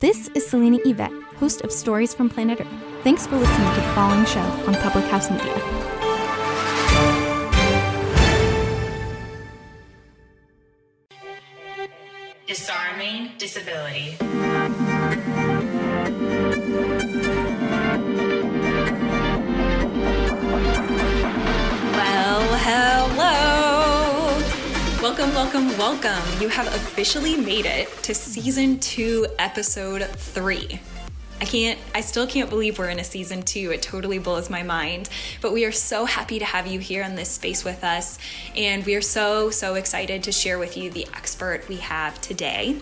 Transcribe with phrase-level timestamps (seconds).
[0.00, 2.66] This is Selena Yvette, host of Stories from Planet Earth.
[3.04, 5.54] Thanks for listening to the following show on Public House Media.
[12.44, 14.93] Disarming Disability.
[25.44, 26.40] Welcome, welcome.
[26.40, 30.80] You have officially made it to season two, episode three.
[31.38, 33.70] I can't, I still can't believe we're in a season two.
[33.70, 35.10] It totally blows my mind.
[35.42, 38.18] But we are so happy to have you here in this space with us.
[38.56, 42.78] And we are so, so excited to share with you the expert we have today.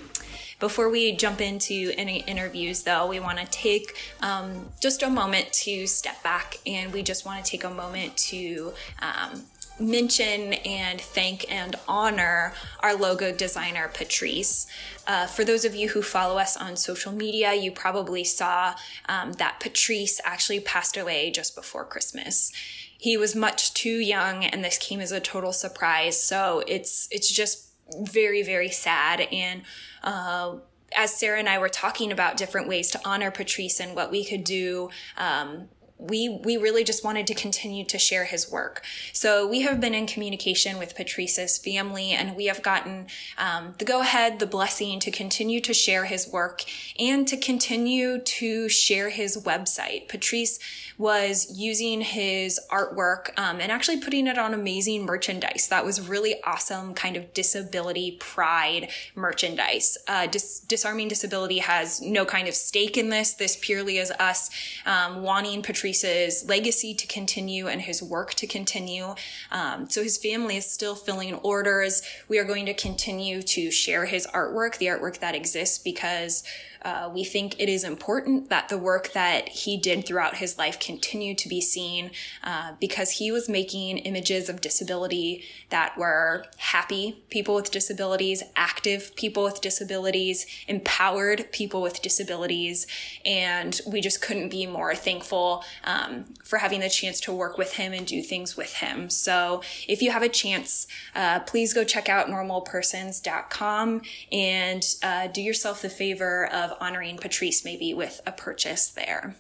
[0.61, 5.53] Before we jump into any interviews, though, we want to take um, just a moment
[5.65, 9.43] to step back and we just want to take a moment to um,
[9.79, 14.67] mention and thank and honor our logo designer, Patrice.
[15.07, 18.75] Uh, for those of you who follow us on social media, you probably saw
[19.09, 22.53] um, that Patrice actually passed away just before Christmas.
[22.97, 26.23] He was much too young, and this came as a total surprise.
[26.23, 29.63] So it's it's just very very sad and
[30.03, 30.57] uh,
[30.97, 34.25] as sarah and i were talking about different ways to honor patrice and what we
[34.25, 35.69] could do um,
[36.09, 38.85] we we really just wanted to continue to share his work.
[39.13, 43.07] So we have been in communication with Patrice's family, and we have gotten
[43.39, 46.63] um, the go ahead, the blessing to continue to share his work
[46.99, 50.09] and to continue to share his website.
[50.09, 50.59] Patrice
[50.99, 55.69] was using his artwork um, and actually putting it on amazing merchandise.
[55.69, 59.99] That was really awesome, kind of disability pride merchandise.
[60.07, 63.35] Uh, dis- Disarming Disability has no kind of stake in this.
[63.35, 64.51] This purely is us
[64.87, 65.63] um, wanting
[65.93, 69.15] Patrice's legacy to continue and his work to continue.
[69.51, 72.03] Um, so his family is still filling orders.
[72.29, 76.45] We are going to continue to share his artwork, the artwork that exists, because
[76.85, 80.79] uh, we think it is important that the work that he did throughout his life
[80.81, 82.11] continue to be seen
[82.43, 89.15] uh, because he was making images of disability that were happy people with disabilities, active
[89.17, 92.87] people with disabilities, empowered people with disabilities.
[93.25, 97.75] And we just couldn't be more thankful um, for having the chance to work with
[97.75, 99.09] him and do things with him.
[99.09, 105.41] So if you have a chance, uh, please go check out normalpersons.com and uh, do
[105.41, 109.37] yourself the favor of honoring Patrice maybe with a purchase there.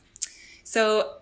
[0.65, 1.17] So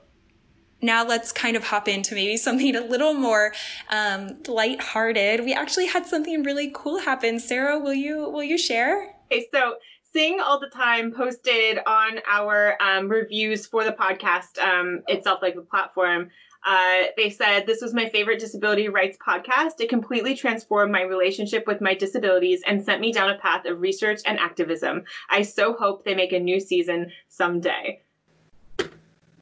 [0.83, 3.53] now let's kind of hop into maybe something a little more
[3.91, 5.45] um, lighthearted.
[5.45, 7.39] We actually had something really cool happen.
[7.39, 9.15] Sarah, will you will you share?
[9.33, 9.75] Okay, so
[10.13, 15.55] Sing All the Time posted on our um, reviews for the podcast um, itself, like
[15.55, 16.31] the platform.
[16.65, 19.81] Uh, they said, This was my favorite disability rights podcast.
[19.81, 23.81] It completely transformed my relationship with my disabilities and sent me down a path of
[23.81, 25.05] research and activism.
[25.31, 28.03] I so hope they make a new season someday.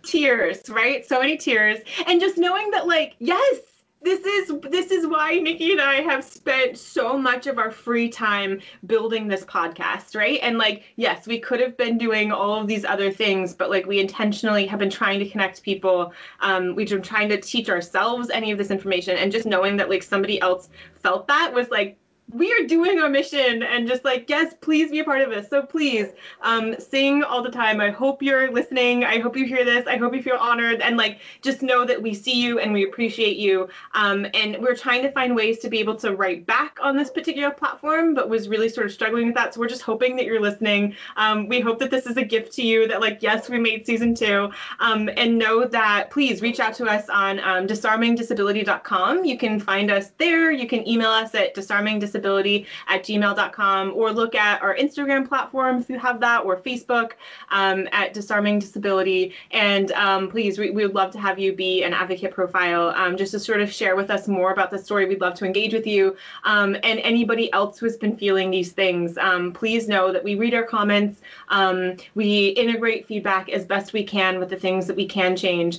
[0.03, 1.05] Tears, right?
[1.05, 1.79] So many tears.
[2.07, 3.59] And just knowing that, like, yes,
[4.03, 8.09] this is this is why Nikki and I have spent so much of our free
[8.09, 10.39] time building this podcast, right?
[10.41, 13.87] And like, yes, we could have been doing all of these other things, but like
[13.87, 16.13] we intentionally have been trying to connect people.
[16.41, 19.91] Um, we've been trying to teach ourselves any of this information, and just knowing that
[19.91, 20.69] like somebody else
[21.03, 21.99] felt that was like
[22.33, 25.49] we are doing our mission and just like yes please be a part of this.
[25.49, 26.09] So please
[26.43, 27.81] um, sing all the time.
[27.81, 29.05] I hope you're listening.
[29.05, 29.87] I hope you hear this.
[29.87, 30.81] I hope you feel honored.
[30.81, 33.69] And like just know that we see you and we appreciate you.
[33.95, 37.11] Um, and we're trying to find ways to be able to write back on this
[37.11, 39.55] particular platform but was really sort of struggling with that.
[39.55, 40.95] So we're just hoping that you're listening.
[41.17, 43.87] Um, we hope that this is a gift to you that like yes we made
[43.87, 44.51] season two.
[44.81, 49.91] Um, and know that please reach out to us on um, disarmingdisability.com you can find
[49.91, 50.51] us there.
[50.51, 55.79] You can email us at disarmingdisability disability at gmail.com or look at our Instagram platform
[55.79, 57.13] if you have that or Facebook
[57.51, 59.35] um, at Disarming Disability.
[59.53, 63.17] And um, please, we, we would love to have you be an advocate profile um,
[63.17, 65.07] just to sort of share with us more about the story.
[65.07, 66.17] We'd love to engage with you.
[66.45, 70.35] Um, and anybody else who has been feeling these things, um, please know that we
[70.35, 71.21] read our comments.
[72.15, 75.79] We integrate feedback as best we can with the things that we can change.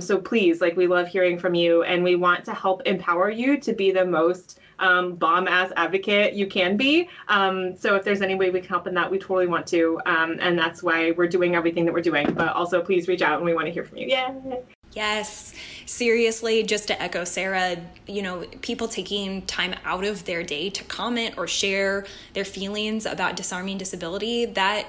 [0.00, 3.58] so please, like we love hearing from you and we want to help empower you
[3.58, 7.08] to be the most um, bomb ass advocate you can be.
[7.28, 10.00] Um, so if there's any way we can help in that, we totally want to.
[10.06, 12.32] Um, and that's why we're doing everything that we're doing.
[12.34, 14.08] But also, please reach out and we want to hear from you.
[14.08, 14.62] Yay!
[14.92, 15.54] Yes,
[15.86, 17.76] seriously, just to echo Sarah,
[18.08, 23.06] you know, people taking time out of their day to comment or share their feelings
[23.06, 24.88] about disarming disability, that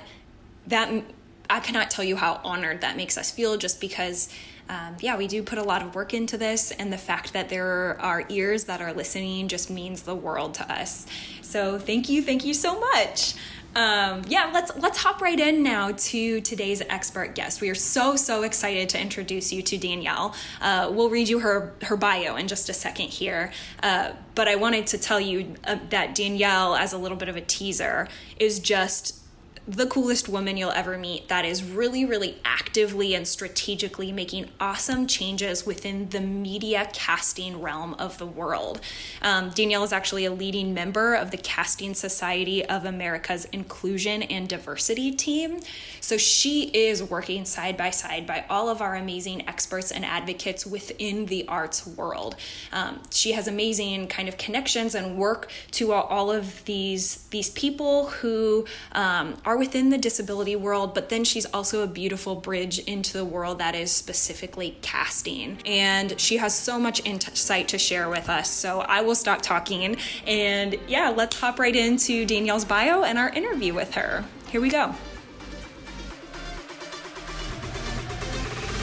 [0.66, 1.04] that
[1.50, 4.30] I cannot tell you how honored that makes us feel just because
[4.72, 7.50] um, yeah, we do put a lot of work into this, and the fact that
[7.50, 11.06] there are ears that are listening just means the world to us.
[11.42, 13.36] So thank you, thank you so much.
[13.76, 17.60] Um, yeah, let's let's hop right in now to today's expert guest.
[17.60, 20.36] We are so so excited to introduce you to Danielle.
[20.62, 23.52] Uh, we'll read you her her bio in just a second here,
[23.84, 27.36] uh, but I wanted to tell you uh, that Danielle, as a little bit of
[27.36, 28.08] a teaser,
[28.40, 29.21] is just
[29.68, 35.06] the coolest woman you'll ever meet that is really, really actively and strategically making awesome
[35.06, 38.81] changes within the media casting realm of the world.
[39.22, 44.50] Um, Danielle is actually a leading member of the Casting Society of America's Inclusion and
[44.50, 45.60] Diversity team.
[46.00, 50.66] So she is working side by side by all of our amazing experts and advocates
[50.66, 52.36] within the arts world.
[52.72, 58.08] Um, she has amazing kind of connections and work to all of these these people
[58.08, 63.13] who um, are within the disability world, but then she's also a beautiful bridge into
[63.13, 65.57] the world that is specifically casting.
[65.65, 68.50] And she has so much insight to share with us.
[68.50, 73.30] So I will stop talking and yeah, let's hop right into Danielle's bio and our
[73.30, 74.25] interview with her.
[74.50, 74.95] Here we go.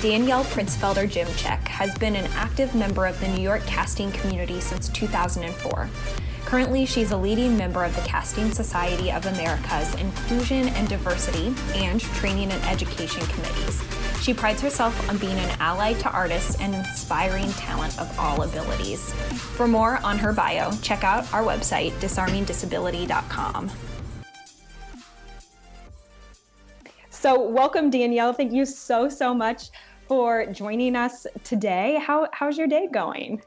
[0.01, 4.89] Danielle Princefelder Jimcheck has been an active member of the New York casting community since
[4.91, 5.91] 2004.
[6.45, 12.01] Currently, she's a leading member of the Casting Society of America's Inclusion and Diversity and
[12.01, 13.83] Training and Education Committees.
[14.23, 19.13] She prides herself on being an ally to artists and inspiring talent of all abilities.
[19.13, 23.71] For more on her bio, check out our website, disarmingdisability.com.
[27.11, 28.33] So, welcome, Danielle.
[28.33, 29.71] Thank you so, so much
[30.07, 31.99] for joining us today.
[32.01, 33.43] How, how's your day going?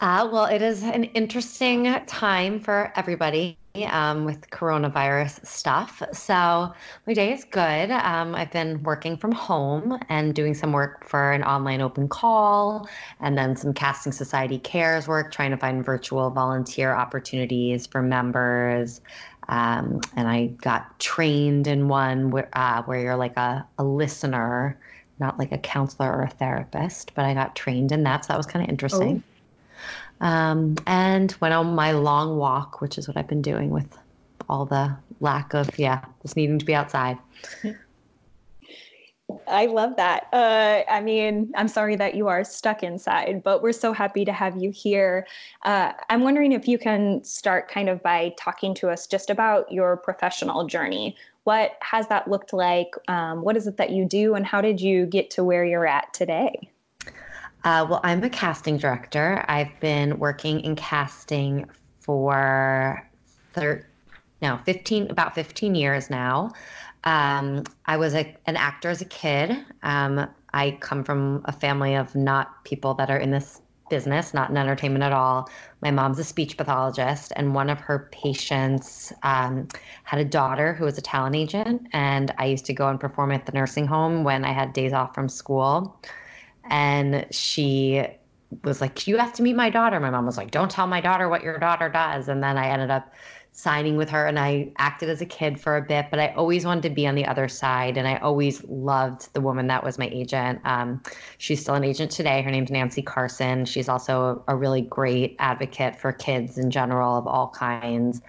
[0.00, 3.56] Uh, well, it is an interesting time for everybody
[3.86, 6.02] um, with coronavirus stuff.
[6.12, 6.72] So
[7.06, 7.90] my day is good.
[7.90, 12.86] Um, I've been working from home and doing some work for an online open call
[13.20, 19.00] and then some Casting Society Cares work, trying to find virtual volunteer opportunities for members.
[19.48, 24.78] Um, and I got trained in one where, uh, where you're like a, a listener,
[25.20, 28.26] not like a counselor or a therapist, but I got trained in that.
[28.26, 29.22] So that was kind of interesting.
[29.26, 29.35] Oh
[30.20, 33.98] um, and went on my long walk, which is what I've been doing with
[34.48, 37.18] all the lack of, yeah, just needing to be outside.
[39.48, 40.28] I love that.
[40.32, 44.32] Uh, I mean, I'm sorry that you are stuck inside, but we're so happy to
[44.32, 45.26] have you here.
[45.64, 49.70] Uh, I'm wondering if you can start kind of by talking to us just about
[49.72, 51.16] your professional journey.
[51.42, 52.90] What has that looked like?
[53.08, 55.86] Um, what is it that you do, and how did you get to where you're
[55.86, 56.70] at today?
[57.66, 59.44] Uh, well, I'm a casting director.
[59.48, 61.68] I've been working in casting
[61.98, 63.04] for
[63.54, 63.84] thir-
[64.40, 66.52] no, 15, about 15 years now.
[67.02, 69.50] Um, I was a, an actor as a kid.
[69.82, 73.60] Um, I come from a family of not people that are in this
[73.90, 75.50] business, not in entertainment at all.
[75.82, 79.66] My mom's a speech pathologist, and one of her patients um,
[80.04, 81.88] had a daughter who was a talent agent.
[81.92, 84.92] And I used to go and perform at the nursing home when I had days
[84.92, 86.00] off from school
[86.70, 88.06] and she
[88.64, 89.98] was like, You have to meet my daughter.
[90.00, 92.28] My mom was like, Don't tell my daughter what your daughter does.
[92.28, 93.12] And then I ended up
[93.56, 96.66] signing with her and I acted as a kid for a bit, but I always
[96.66, 97.96] wanted to be on the other side.
[97.96, 100.60] And I always loved the woman that was my agent.
[100.64, 101.02] Um,
[101.38, 102.42] she's still an agent today.
[102.42, 103.64] Her name's Nancy Carson.
[103.64, 108.20] She's also a, really great advocate for kids in general of all kinds.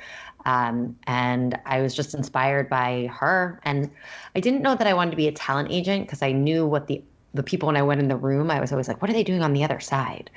[0.45, 3.59] Um, and I was just inspired by her.
[3.63, 3.91] And
[4.33, 6.87] I didn't know that I wanted to be a talent agent because I knew what
[6.87, 7.03] the
[7.33, 9.23] the people when I went in the room, I was always like, what are they
[9.23, 10.29] doing on the other side?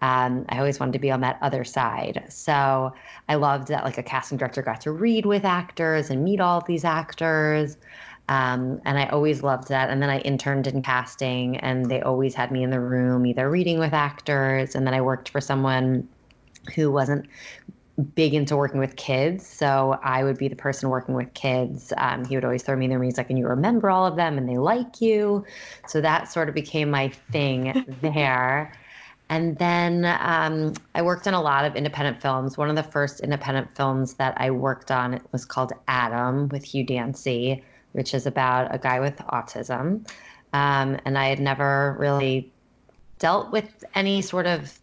[0.00, 2.24] Um, I always wanted to be on that other side.
[2.28, 2.92] So
[3.28, 6.62] I loved that like a casting director got to read with actors and meet all
[6.66, 7.76] these actors.
[8.28, 9.88] Um, and I always loved that.
[9.88, 13.48] And then I interned in casting, and they always had me in the room, either
[13.48, 16.06] reading with actors, and then I worked for someone
[16.74, 17.26] who wasn't
[18.14, 19.46] big into working with kids.
[19.46, 21.92] So I would be the person working with kids.
[21.96, 23.06] Um, he would always throw me in the room.
[23.06, 25.44] He's like, and you remember all of them and they like you.
[25.86, 28.72] So that sort of became my thing there.
[29.30, 32.56] And then um, I worked on a lot of independent films.
[32.56, 36.84] One of the first independent films that I worked on was called Adam with Hugh
[36.84, 37.62] Dancy,
[37.92, 40.08] which is about a guy with autism.
[40.54, 42.50] Um, and I had never really
[43.18, 44.78] dealt with any sort of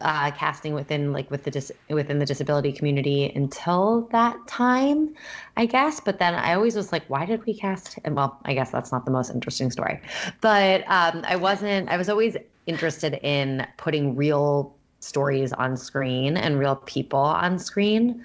[0.00, 5.14] uh, casting within like with the dis- within the disability community until that time,
[5.56, 6.00] I guess.
[6.00, 7.98] But then I always was like, why did we cast?
[8.04, 10.00] And well, I guess that's not the most interesting story.
[10.40, 11.88] But um, I wasn't.
[11.88, 12.36] I was always
[12.66, 18.24] interested in putting real stories on screen and real people on screen.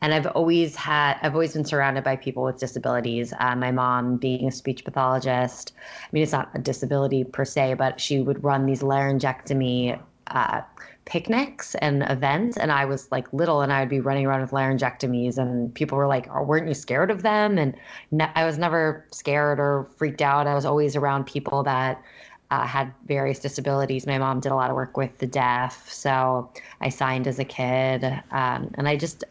[0.00, 3.32] And I've always had, I've always been surrounded by people with disabilities.
[3.40, 5.72] Uh, my mom being a speech pathologist.
[5.78, 10.60] I mean, it's not a disability per se, but she would run these laryngectomy uh,
[11.06, 12.56] picnics and events.
[12.56, 15.98] And I was like little and I would be running around with laryngectomies and people
[15.98, 17.58] were like, oh, weren't you scared of them?
[17.58, 17.74] And
[18.10, 20.46] ne- I was never scared or freaked out.
[20.46, 22.02] I was always around people that
[22.50, 24.06] uh, had various disabilities.
[24.06, 25.90] My mom did a lot of work with the deaf.
[25.90, 28.04] So I signed as a kid.
[28.30, 29.24] Um, and I just,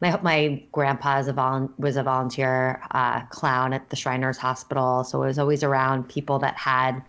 [0.00, 5.26] my my grandpa a was a volunteer uh, clown at the Shriners Hospital, so I
[5.26, 7.02] was always around people that had,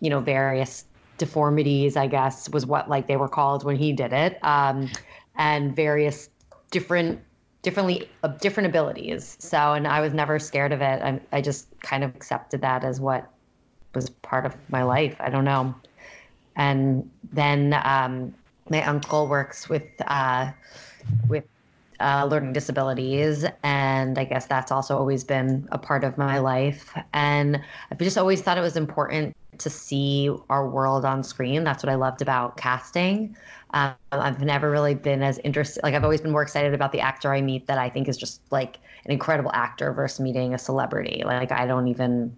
[0.00, 0.84] you know, various
[1.18, 1.96] deformities.
[1.96, 4.90] I guess was what like they were called when he did it, um,
[5.36, 6.28] and various
[6.70, 7.20] different
[7.62, 9.36] differently uh, different abilities.
[9.40, 11.02] So, and I was never scared of it.
[11.02, 13.30] I, I just kind of accepted that as what
[13.94, 15.16] was part of my life.
[15.20, 15.74] I don't know.
[16.56, 18.34] And then um,
[18.68, 20.50] my uncle works with uh,
[21.28, 21.44] with
[22.02, 23.46] uh, learning disabilities.
[23.62, 26.96] And I guess that's also always been a part of my life.
[27.14, 31.62] And I've just always thought it was important to see our world on screen.
[31.64, 33.36] That's what I loved about casting.
[33.74, 37.00] Um, I've never really been as interested, like, I've always been more excited about the
[37.00, 40.58] actor I meet that I think is just like an incredible actor versus meeting a
[40.58, 41.22] celebrity.
[41.24, 42.36] Like, I don't even,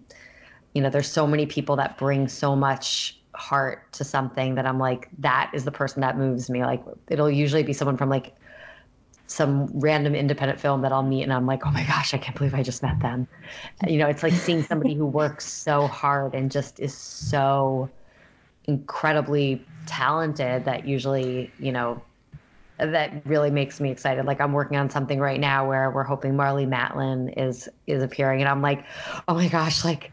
[0.73, 4.79] you know, there's so many people that bring so much heart to something that I'm
[4.79, 6.63] like, that is the person that moves me.
[6.63, 8.33] Like, it'll usually be someone from like
[9.27, 12.37] some random independent film that I'll meet and I'm like, oh my gosh, I can't
[12.37, 13.27] believe I just met them.
[13.87, 17.89] You know, it's like seeing somebody who works so hard and just is so
[18.65, 22.01] incredibly talented that usually, you know,
[22.77, 24.25] that really makes me excited.
[24.25, 28.41] Like I'm working on something right now where we're hoping Marlee Matlin is is appearing
[28.41, 28.85] and I'm like,
[29.27, 30.11] oh my gosh, like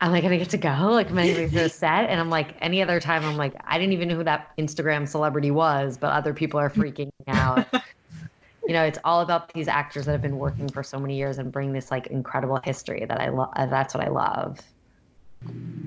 [0.00, 0.68] am I gonna get to go?
[0.68, 2.08] Like, am I gonna be set?
[2.08, 5.08] And I'm like, any other time, I'm like, I didn't even know who that Instagram
[5.08, 7.66] celebrity was, but other people are freaking out
[8.68, 11.38] you know, it's all about these actors that have been working for so many years
[11.38, 13.50] and bring this like incredible history that I love.
[13.56, 14.60] That's what I love.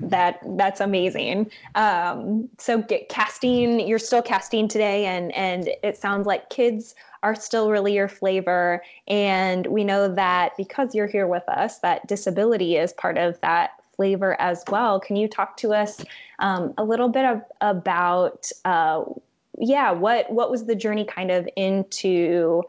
[0.00, 1.52] That that's amazing.
[1.76, 7.36] Um, so get casting, you're still casting today, and and it sounds like kids are
[7.36, 8.82] still really your flavor.
[9.06, 13.72] And we know that because you're here with us, that disability is part of that
[13.94, 14.98] flavor as well.
[14.98, 16.02] Can you talk to us
[16.40, 19.04] um, a little bit of, about uh,
[19.58, 22.62] yeah, what what was the journey kind of into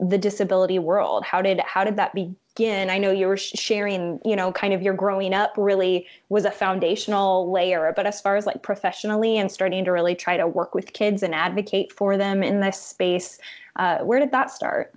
[0.00, 1.24] the disability world?
[1.24, 2.90] How did how did that begin?
[2.90, 6.50] I know you were sharing, you know, kind of your growing up really was a
[6.50, 10.74] foundational layer, but as far as like professionally and starting to really try to work
[10.74, 13.38] with kids and advocate for them in this space,
[13.76, 14.94] uh, where did that start?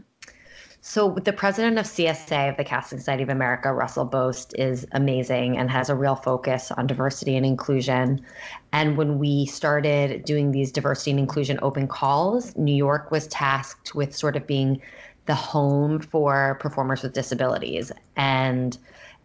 [0.90, 5.58] So, the president of CSA, of the Casting Society of America, Russell Boast, is amazing
[5.58, 8.26] and has a real focus on diversity and inclusion.
[8.72, 13.96] And when we started doing these diversity and inclusion open calls, New York was tasked
[13.96, 14.82] with sort of being
[15.26, 17.92] the home for performers with disabilities.
[18.16, 18.78] And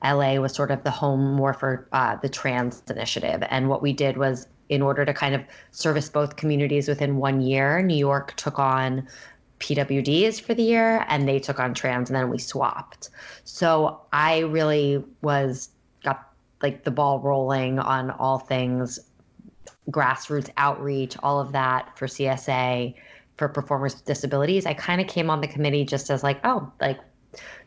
[0.02, 3.40] LA was sort of the home more for uh, the trans initiative.
[3.50, 7.40] And what we did was, in order to kind of service both communities within one
[7.40, 9.06] year, New York took on
[9.62, 13.10] PWDs for the year and they took on trans and then we swapped.
[13.44, 15.70] So I really was
[16.04, 16.30] got
[16.62, 18.98] like the ball rolling on all things
[19.90, 22.94] grassroots outreach, all of that for CSA
[23.38, 24.66] for performers with disabilities.
[24.66, 26.98] I kind of came on the committee just as like, oh, like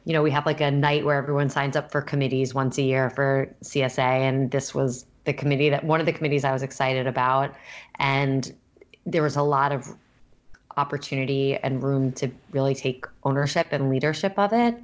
[0.05, 2.83] you know, we have like a night where everyone signs up for committees once a
[2.83, 6.61] year for CSA and this was the committee that one of the committees I was
[6.61, 7.55] excited about
[7.95, 8.53] and
[9.07, 9.95] there was a lot of
[10.77, 14.77] opportunity and room to really take ownership and leadership of it.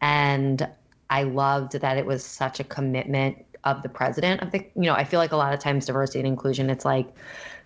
[0.00, 0.68] And
[1.10, 4.94] I loved that it was such a commitment of the president of the, you know,
[4.94, 7.08] I feel like a lot of times diversity and inclusion, it's like,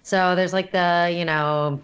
[0.02, 1.80] so there's like the, you know,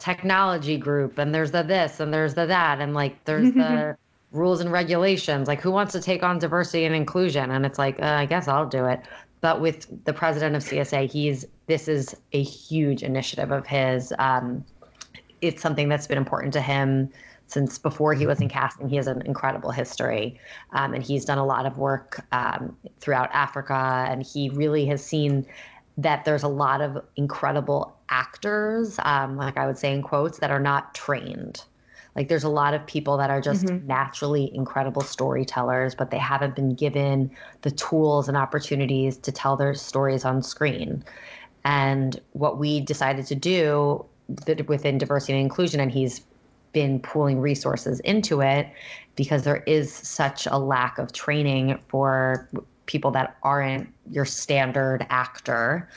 [0.00, 3.96] technology group and there's the this and there's the that and like there's the
[4.32, 5.46] rules and regulations.
[5.46, 7.50] Like who wants to take on diversity and inclusion?
[7.50, 9.00] And it's like uh, i guess i'll do it.
[9.42, 14.64] But with the president of csa he's this is a huge initiative of his um,
[15.40, 17.10] it's something that's been important to him
[17.46, 18.88] since before he was in casting.
[18.88, 20.38] He has an incredible history,
[20.72, 25.04] um, and he's done a lot of work um, throughout Africa, and he really has
[25.04, 25.46] seen
[25.98, 30.50] that there's a lot of incredible actors, um, like I would say in quotes, that
[30.50, 31.64] are not trained.
[32.16, 33.86] Like there's a lot of people that are just mm-hmm.
[33.86, 37.30] naturally incredible storytellers, but they haven't been given
[37.62, 41.04] the tools and opportunities to tell their stories on screen.
[41.64, 44.04] And what we decided to do
[44.66, 46.22] within diversity and inclusion, and he's
[46.72, 48.68] been pooling resources into it
[49.16, 52.48] because there is such a lack of training for
[52.86, 55.88] people that aren't your standard actor.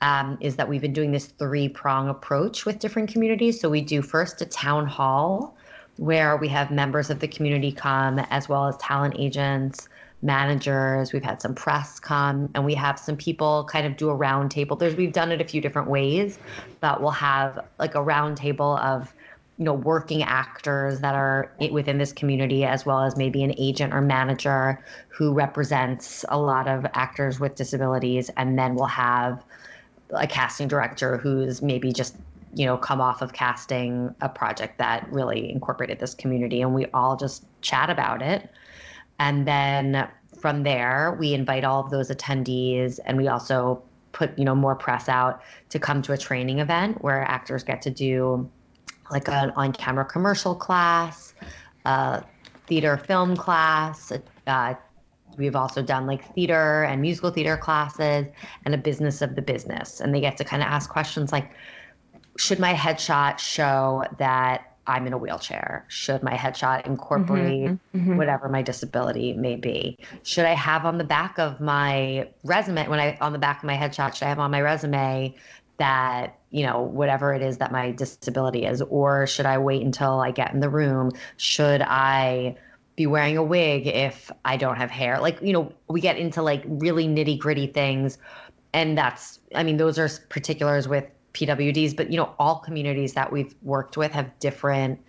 [0.00, 3.60] Um, is that we've been doing this three prong approach with different communities.
[3.60, 5.56] So we do first a town hall
[5.96, 9.88] where we have members of the community come as well as talent agents,
[10.22, 11.12] managers.
[11.12, 14.78] We've had some press come, and we have some people kind of do a roundtable.
[14.78, 16.38] There's we've done it a few different ways,
[16.80, 19.14] but we'll have like a roundtable of
[19.58, 23.92] you know working actors that are within this community as well as maybe an agent
[23.92, 29.44] or manager who represents a lot of actors with disabilities and then we'll have
[30.10, 32.16] a casting director who's maybe just
[32.54, 36.86] you know come off of casting a project that really incorporated this community and we
[36.94, 38.48] all just chat about it
[39.18, 40.08] and then
[40.38, 43.82] from there, we invite all of those attendees and we also
[44.12, 47.82] put, you know, more press out to come to a training event where actors get
[47.82, 48.48] to do
[49.10, 51.34] like an on-camera commercial class,
[51.84, 52.22] a
[52.66, 54.12] theater film class.
[54.46, 54.74] Uh,
[55.36, 58.26] we've also done like theater and musical theater classes
[58.64, 60.00] and a business of the business.
[60.00, 61.50] And they get to kind of ask questions like,
[62.36, 65.84] should my headshot show that I'm in a wheelchair?
[65.88, 68.16] Should my headshot incorporate mm-hmm, mm-hmm.
[68.16, 69.98] whatever my disability may be?
[70.22, 73.64] Should I have on the back of my resume, when I, on the back of
[73.64, 75.34] my headshot, should I have on my resume
[75.76, 78.80] that, you know, whatever it is that my disability is?
[78.82, 81.12] Or should I wait until I get in the room?
[81.36, 82.56] Should I
[82.96, 85.20] be wearing a wig if I don't have hair?
[85.20, 88.18] Like, you know, we get into like really nitty gritty things.
[88.72, 91.04] And that's, I mean, those are particulars with
[91.38, 95.00] PWDs, but you know, all communities that we've worked with have different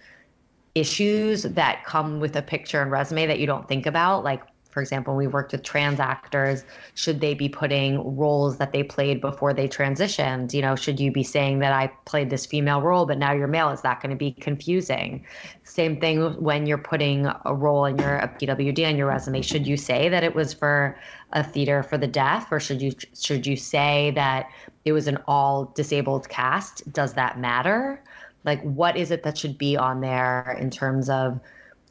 [0.75, 4.23] issues that come with a picture and resume that you don't think about.
[4.23, 6.63] Like, for example, we worked with trans actors.
[6.93, 10.53] Should they be putting roles that they played before they transitioned?
[10.53, 13.47] You know, should you be saying that I played this female role, but now you're
[13.47, 13.71] male?
[13.71, 15.25] Is that going to be confusing?
[15.69, 19.43] Same thing when you're putting a role in your PWD on your resume.
[19.43, 20.97] Should you say that it was for
[21.33, 24.49] a theater for the deaf, or should you should you say that
[24.85, 28.01] it was an all disabled cast, does that matter?
[28.45, 31.39] Like, what is it that should be on there in terms of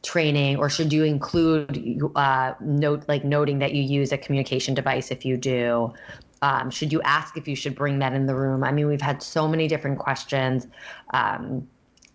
[0.03, 5.09] training, or should you include uh, note like noting that you use a communication device
[5.09, 5.93] if you do?
[6.41, 8.65] Um, should you ask if you should bring that in the room?
[8.65, 10.67] I mean, we've had so many different questions.
[11.13, 11.65] Um,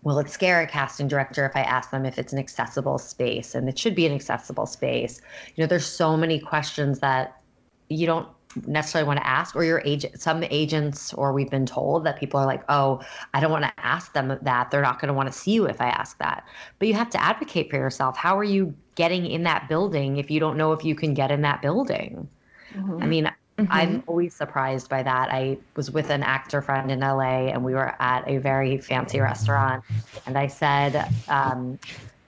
[0.05, 3.55] will it scare a casting director if I ask them if it's an accessible space?
[3.55, 5.19] And it should be an accessible space.
[5.55, 7.41] You know, there's so many questions that
[7.89, 8.27] you don't
[8.67, 12.39] necessarily want to ask or your agent some agents or we've been told that people
[12.39, 13.01] are like oh
[13.33, 15.65] i don't want to ask them that they're not going to want to see you
[15.65, 16.45] if i ask that
[16.79, 20.31] but you have to advocate for yourself how are you getting in that building if
[20.31, 22.25] you don't know if you can get in that building
[22.73, 23.03] mm-hmm.
[23.03, 23.71] i mean mm-hmm.
[23.71, 27.73] i'm always surprised by that i was with an actor friend in la and we
[27.73, 29.83] were at a very fancy restaurant
[30.25, 31.79] and i said um,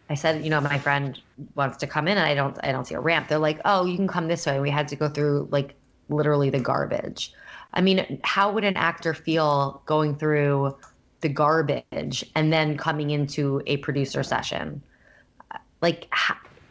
[0.10, 1.20] I said, you know, my friend
[1.56, 3.28] wants to come in and I don't I don't see a ramp.
[3.28, 5.76] They're like, "Oh, you can come this way." And we had to go through like
[6.10, 7.34] literally the garbage.
[7.74, 10.76] I mean, how would an actor feel going through
[11.22, 14.82] the garbage and then coming into a producer session?
[15.82, 16.08] Like,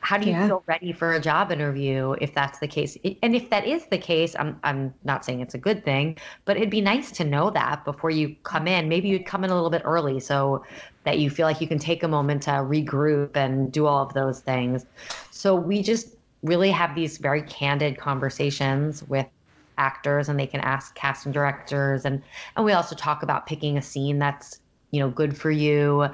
[0.06, 0.46] how, do you yeah.
[0.46, 2.96] feel ready for a job interview if that's the case?
[3.22, 6.56] And if that is the case, I'm I'm not saying it's a good thing, but
[6.56, 8.88] it'd be nice to know that before you come in.
[8.88, 10.64] Maybe you'd come in a little bit early so
[11.02, 14.14] that you feel like you can take a moment to regroup and do all of
[14.14, 14.86] those things.
[15.32, 16.14] So we just
[16.44, 19.26] really have these very candid conversations with
[19.78, 22.22] actors and they can ask casting directors and
[22.54, 26.08] and we also talk about picking a scene that's you know good for you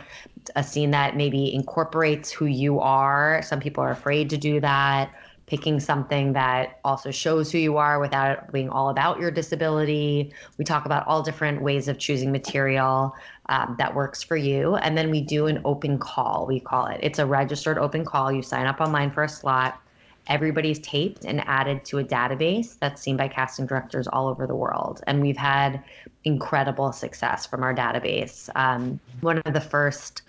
[0.57, 3.43] a scene that maybe incorporates who you are.
[3.43, 5.13] Some people are afraid to do that.
[5.47, 10.33] Picking something that also shows who you are without it being all about your disability.
[10.57, 13.15] We talk about all different ways of choosing material
[13.47, 14.77] um, that works for you.
[14.77, 17.01] And then we do an open call we call it.
[17.03, 18.33] It's a registered open call.
[18.33, 19.82] You sign up online for a slot
[20.29, 24.55] everybody's taped and added to a database that's seen by casting directors all over the
[24.55, 25.03] world.
[25.07, 25.83] And we've had
[26.25, 28.49] incredible success from our database.
[28.55, 30.23] Um, one of the first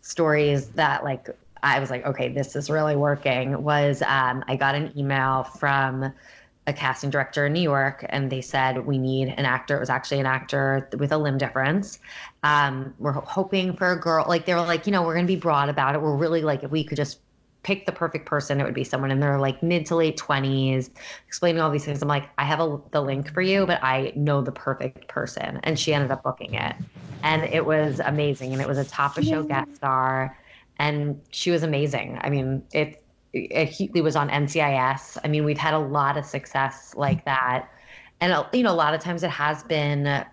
[0.00, 1.28] stories that like
[1.62, 6.12] I was like, okay, this is really working was um, I got an email from
[6.66, 9.76] a casting director in New York, and they said we need an actor.
[9.76, 11.98] It was actually an actor with a limb difference.
[12.42, 14.24] Um, we're hoping for a girl.
[14.28, 16.00] Like they were like, you know, we're going to be broad about it.
[16.00, 17.18] We're really like, if we could just
[17.64, 20.90] pick the perfect person, it would be someone in their like mid to late 20s,
[21.26, 22.00] explaining all these things.
[22.02, 25.58] I'm like, I have a, the link for you, but I know the perfect person.
[25.64, 26.76] And she ended up booking it.
[27.22, 28.52] And it was amazing.
[28.52, 30.38] And it was a top of show guest star.
[30.78, 32.18] And she was amazing.
[32.20, 35.18] I mean, it, it, it was on NCIS.
[35.24, 37.68] I mean, we've had a lot of success like that.
[38.20, 40.24] and you know a lot of times it has been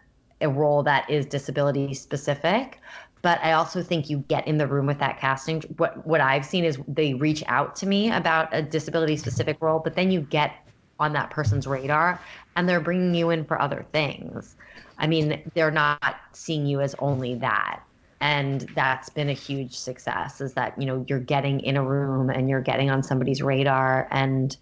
[0.41, 2.79] a role that is disability specific
[3.21, 5.61] but I also think you get in the room with that casting.
[5.77, 9.79] What what I've seen is they reach out to me about a disability specific role,
[9.79, 10.55] but then you get
[10.99, 12.19] on that person's radar
[12.55, 14.55] and they're bringing you in for other things.
[14.97, 17.81] I mean, they're not seeing you as only that.
[18.21, 22.29] And that's been a huge success is that, you know, you're getting in a room
[22.29, 24.55] and you're getting on somebody's radar and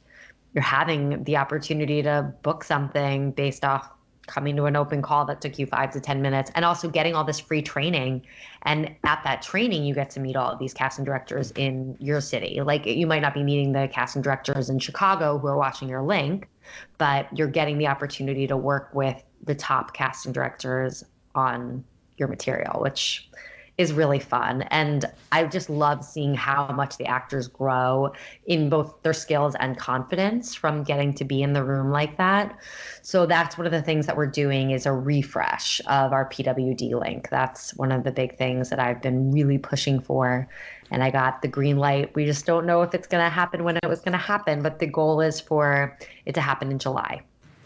[0.53, 3.89] you're having the opportunity to book something based off
[4.29, 7.15] coming to an open call that took you five to 10 minutes and also getting
[7.15, 8.21] all this free training.
[8.61, 12.21] And at that training, you get to meet all of these casting directors in your
[12.21, 12.61] city.
[12.61, 16.03] Like you might not be meeting the casting directors in Chicago who are watching your
[16.03, 16.47] link,
[16.97, 21.83] but you're getting the opportunity to work with the top casting directors on
[22.17, 23.29] your material, which
[23.79, 24.63] is really fun.
[24.63, 28.11] And I just love seeing how much the actors grow
[28.45, 32.59] in both their skills and confidence from getting to be in the room like that.
[33.03, 36.99] So that's one of the things that we're doing is a refresh of our PWD
[36.99, 37.29] link.
[37.29, 40.49] That's one of the big things that I've been really pushing for.
[40.91, 42.13] And I got the green light.
[42.15, 44.61] We just don't know if it's going to happen when it was going to happen,
[44.61, 47.21] but the goal is for it to happen in July.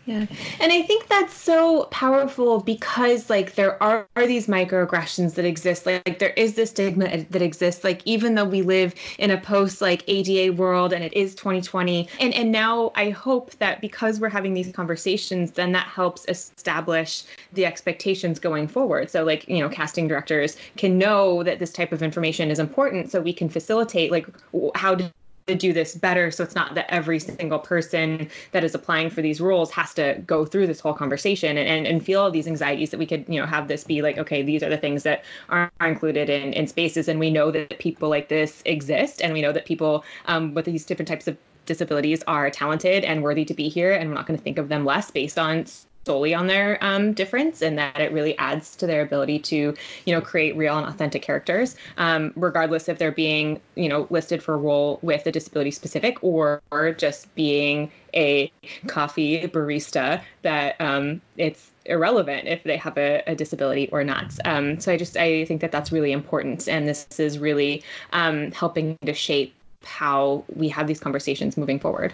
[0.05, 0.25] Yeah.
[0.59, 5.85] And I think that's so powerful because like there are, are these microaggressions that exist.
[5.85, 7.85] Like, like, there is this stigma that exists.
[7.85, 12.09] Like even though we live in a post like ADA world and it is 2020.
[12.19, 17.23] And and now I hope that because we're having these conversations, then that helps establish
[17.53, 19.09] the expectations going forward.
[19.09, 23.09] So like, you know, casting directors can know that this type of information is important
[23.09, 24.27] so we can facilitate like
[24.75, 25.13] how to
[25.47, 26.31] to do this better.
[26.31, 30.21] So it's not that every single person that is applying for these roles has to
[30.25, 33.25] go through this whole conversation and, and, and feel all these anxieties that we could
[33.27, 36.53] you know have this be like okay these are the things that are included in,
[36.53, 37.07] in spaces.
[37.07, 40.65] And we know that people like this exist and we know that people um, with
[40.65, 43.93] these different types of disabilities are talented and worthy to be here.
[43.93, 45.65] And we're not going to think of them less based on
[46.05, 49.73] solely on their um, difference and that it really adds to their ability to
[50.05, 54.43] you know create real and authentic characters um, regardless if they're being you know listed
[54.43, 58.51] for a role with a disability specific or, or just being a
[58.87, 64.37] coffee barista that um, it's irrelevant if they have a, a disability or not.
[64.45, 68.51] Um, so i just i think that that's really important and this is really um,
[68.51, 72.13] helping to shape how we have these conversations moving forward.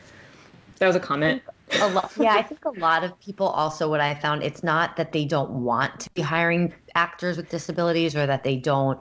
[0.80, 1.44] That was a comment
[1.82, 4.96] a lot yeah i think a lot of people also what i found it's not
[4.96, 9.00] that they don't want to be hiring actors with disabilities or that they don't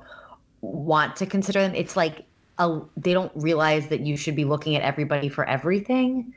[0.60, 2.24] want to consider them it's like
[2.58, 6.34] a, they don't realize that you should be looking at everybody for everything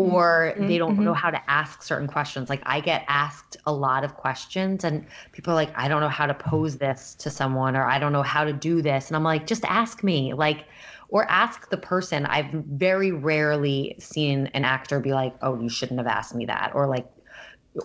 [0.00, 0.66] or mm-hmm.
[0.66, 1.04] they don't mm-hmm.
[1.04, 5.04] know how to ask certain questions like i get asked a lot of questions and
[5.32, 8.12] people are like i don't know how to pose this to someone or i don't
[8.12, 10.64] know how to do this and i'm like just ask me like
[11.10, 12.24] or ask the person.
[12.26, 16.72] I've very rarely seen an actor be like, "Oh, you shouldn't have asked me that,"
[16.74, 17.06] or like,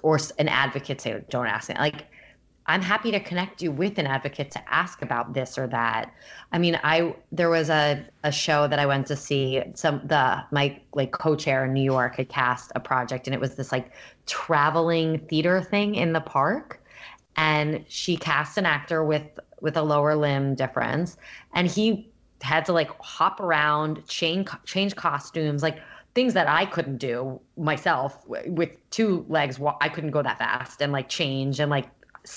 [0.04, 2.06] or an advocate say, "Don't ask me." Like,
[2.68, 6.12] I'm happy to connect you with an advocate to ask about this or that.
[6.52, 9.62] I mean, I there was a, a show that I went to see.
[9.76, 13.56] Some the my like co-chair in New York had cast a project, and it was
[13.56, 13.92] this like
[14.26, 16.82] traveling theater thing in the park.
[17.38, 21.18] And she cast an actor with with a lower limb difference,
[21.54, 22.10] and he
[22.42, 25.80] had to like hop around, change change costumes, like
[26.14, 29.60] things that I couldn't do myself with two legs.
[29.82, 31.88] I couldn't go that fast and like change and like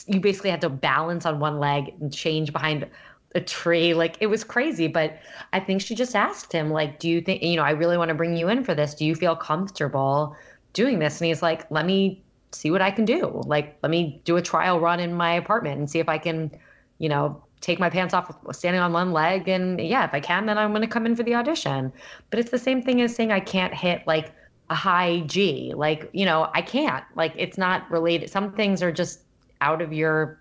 [0.07, 2.87] you basically had to balance on one leg and change behind
[3.35, 3.95] a tree.
[3.95, 5.19] Like it was crazy, but
[5.53, 8.09] I think she just asked him like, "Do you think you know I really want
[8.11, 8.95] to bring you in for this?
[8.95, 10.37] Do you feel comfortable
[10.73, 13.43] doing this?" And he's like, "Let me see what I can do.
[13.47, 16.51] Like let me do a trial run in my apartment and see if I can,
[16.99, 20.47] you know, take my pants off standing on one leg and yeah if i can
[20.47, 21.93] then i'm going to come in for the audition.
[22.31, 24.33] But it's the same thing as saying i can't hit like
[24.71, 25.73] a high g.
[25.75, 27.05] Like you know i can't.
[27.15, 28.31] Like it's not related.
[28.31, 29.21] Some things are just
[29.61, 30.41] out of your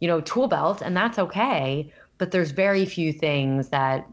[0.00, 1.92] you know tool belt and that's okay.
[2.18, 4.08] But there's very few things that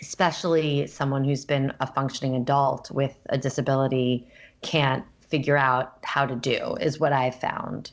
[0.00, 4.26] especially someone who's been a functioning adult with a disability
[4.62, 7.92] can't figure out how to do is what i've found.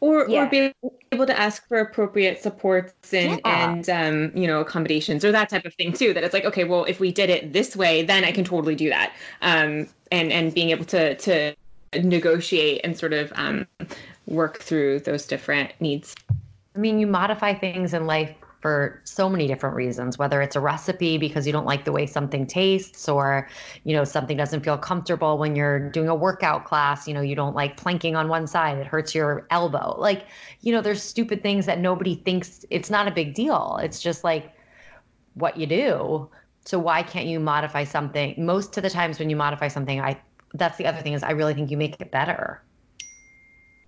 [0.00, 0.44] Or yeah.
[0.44, 0.72] or be
[1.14, 3.70] able to ask for appropriate supports and yeah.
[3.70, 6.64] and um, you know accommodations or that type of thing too that it's like okay
[6.64, 10.32] well if we did it this way then i can totally do that um, and
[10.32, 11.54] and being able to to
[12.02, 13.66] negotiate and sort of um,
[14.26, 16.14] work through those different needs
[16.74, 20.60] i mean you modify things in life for so many different reasons, whether it's a
[20.60, 23.46] recipe because you don't like the way something tastes or,
[23.82, 27.36] you know, something doesn't feel comfortable when you're doing a workout class, you know, you
[27.36, 29.94] don't like planking on one side, it hurts your elbow.
[30.00, 30.28] Like,
[30.62, 33.78] you know, there's stupid things that nobody thinks it's not a big deal.
[33.82, 34.50] It's just like
[35.34, 36.30] what you do.
[36.64, 38.34] So why can't you modify something?
[38.38, 40.18] Most of the times when you modify something, I
[40.54, 42.62] that's the other thing is I really think you make it better.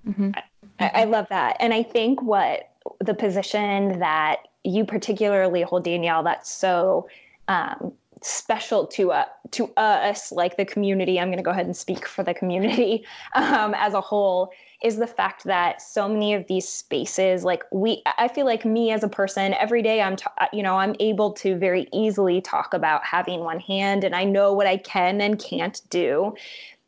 [0.07, 0.33] Mm-hmm.
[0.81, 1.57] I, I love that.
[1.61, 7.09] And I think what the position that you particularly hold, Danielle, that's so
[7.49, 11.21] um, special to uh, to us, like the community.
[11.21, 14.53] I'm going to go ahead and speak for the community um, as a whole.
[14.83, 18.93] Is the fact that so many of these spaces, like we, I feel like me
[18.93, 22.75] as a person, every day I'm, ta- you know, I'm able to very easily talk
[22.75, 26.35] about having one hand, and I know what I can and can't do,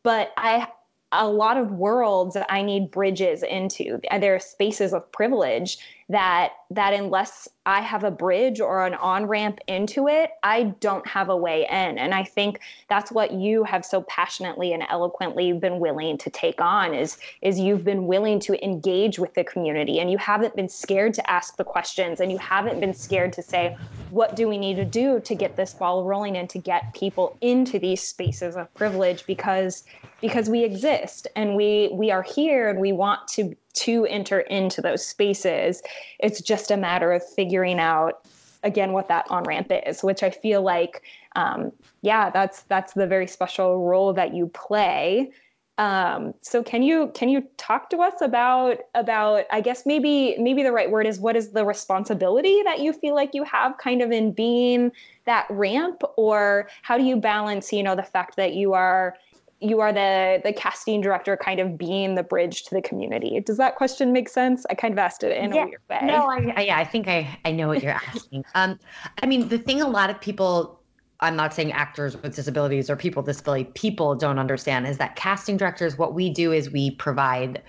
[0.03, 0.69] but I
[1.13, 4.01] a lot of worlds that I need bridges into.
[4.21, 5.79] There are spaces of privilege
[6.11, 11.07] that that unless I have a bridge or an on ramp into it, I don't
[11.07, 11.99] have a way in.
[11.99, 16.61] And I think that's what you have so passionately and eloquently been willing to take
[16.61, 20.69] on is is you've been willing to engage with the community and you haven't been
[20.69, 23.77] scared to ask the questions and you haven't been scared to say
[24.11, 27.37] what do we need to do to get this ball rolling and to get people
[27.43, 29.85] into these spaces of privilege because
[30.21, 34.81] because we exist and we we are here and we want to to enter into
[34.81, 35.83] those spaces.
[36.19, 38.27] It's just a matter of figuring out
[38.63, 41.03] again what that on ramp is, which I feel like,
[41.37, 45.31] um, yeah, that's that's the very special role that you play.
[45.79, 50.65] Um, so can you can you talk to us about about I guess maybe maybe
[50.65, 54.03] the right word is what is the responsibility that you feel like you have kind
[54.03, 54.91] of in being
[55.25, 59.15] that ramp or how do you balance you know the fact that you are
[59.61, 63.41] you are the the casting director kind of being the bridge to the community.
[63.41, 64.65] Does that question make sense?
[64.71, 65.63] I kind of asked it in yeah.
[65.63, 66.01] a weird way.
[66.03, 68.45] No I, I, yeah i think i i know what you're asking.
[68.55, 68.79] Um
[69.23, 70.81] i mean the thing a lot of people
[71.21, 75.17] i'm not saying actors with disabilities or people with disability people don't understand is that
[75.17, 77.63] casting directors what we do is we provide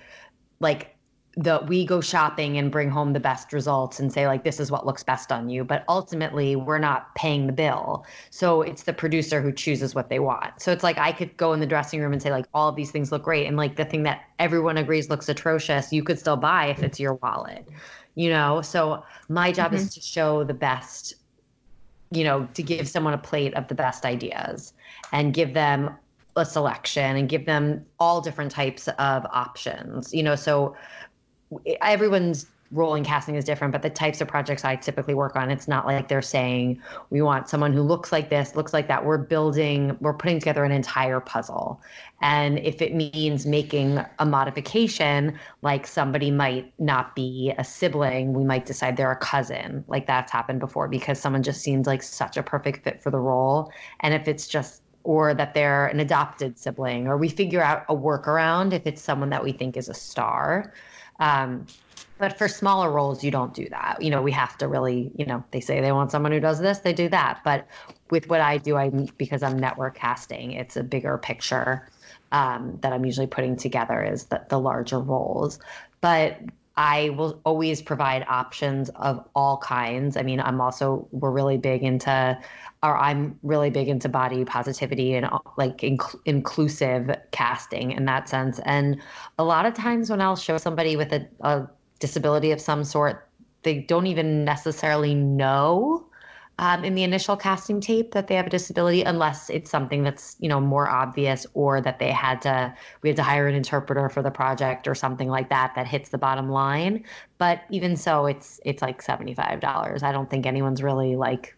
[0.60, 0.96] like
[1.36, 4.70] the we go shopping and bring home the best results and say like this is
[4.70, 5.62] what looks best on you.
[5.64, 8.04] But ultimately we're not paying the bill.
[8.30, 10.60] So it's the producer who chooses what they want.
[10.60, 12.76] So it's like i could go in the dressing room and say like all of
[12.76, 13.46] these things look great.
[13.46, 16.98] And like the thing that everyone agrees looks atrocious you could still buy if it's
[16.98, 17.66] your wallet
[18.14, 18.60] you know?
[18.62, 19.76] So my job mm-hmm.
[19.76, 21.14] is to show the best
[22.12, 24.72] you know to give someone a plate of the best ideas
[25.12, 25.94] and give them
[26.36, 30.34] a selection and give them all different types of options you know?
[30.34, 30.76] So
[31.80, 35.50] everyone's role in casting is different, but the types of projects I typically work on,
[35.50, 39.04] it's not like they're saying, we want someone who looks like this, looks like that.
[39.04, 41.80] We're building, we're putting together an entire puzzle.
[42.22, 48.44] And if it means making a modification, like somebody might not be a sibling, we
[48.44, 49.84] might decide they're a cousin.
[49.88, 53.18] Like that's happened before because someone just seems like such a perfect fit for the
[53.18, 53.72] role.
[54.00, 57.96] And if it's just, or that they're an adopted sibling, or we figure out a
[57.96, 60.72] workaround if it's someone that we think is a star.
[61.20, 61.66] Um,
[62.18, 64.02] but for smaller roles, you don't do that.
[64.02, 66.58] You know, we have to really, you know, they say they want someone who does
[66.58, 67.40] this, they do that.
[67.44, 67.66] But
[68.10, 71.88] with what I do, I because I'm network casting, it's a bigger picture
[72.32, 75.58] um, that I'm usually putting together is the, the larger roles.
[76.02, 76.40] But
[76.76, 80.16] I will always provide options of all kinds.
[80.16, 82.38] I mean, I'm also we're really big into
[82.82, 88.58] or I'm really big into body positivity and like inc- inclusive casting in that sense.
[88.64, 89.00] And
[89.38, 93.28] a lot of times when I'll show somebody with a, a disability of some sort,
[93.62, 96.06] they don't even necessarily know
[96.60, 100.36] um, in the initial casting tape that they have a disability unless it's something that's
[100.40, 104.10] you know more obvious or that they had to we had to hire an interpreter
[104.10, 107.02] for the project or something like that that hits the bottom line
[107.38, 111.56] but even so it's it's like $75 i don't think anyone's really like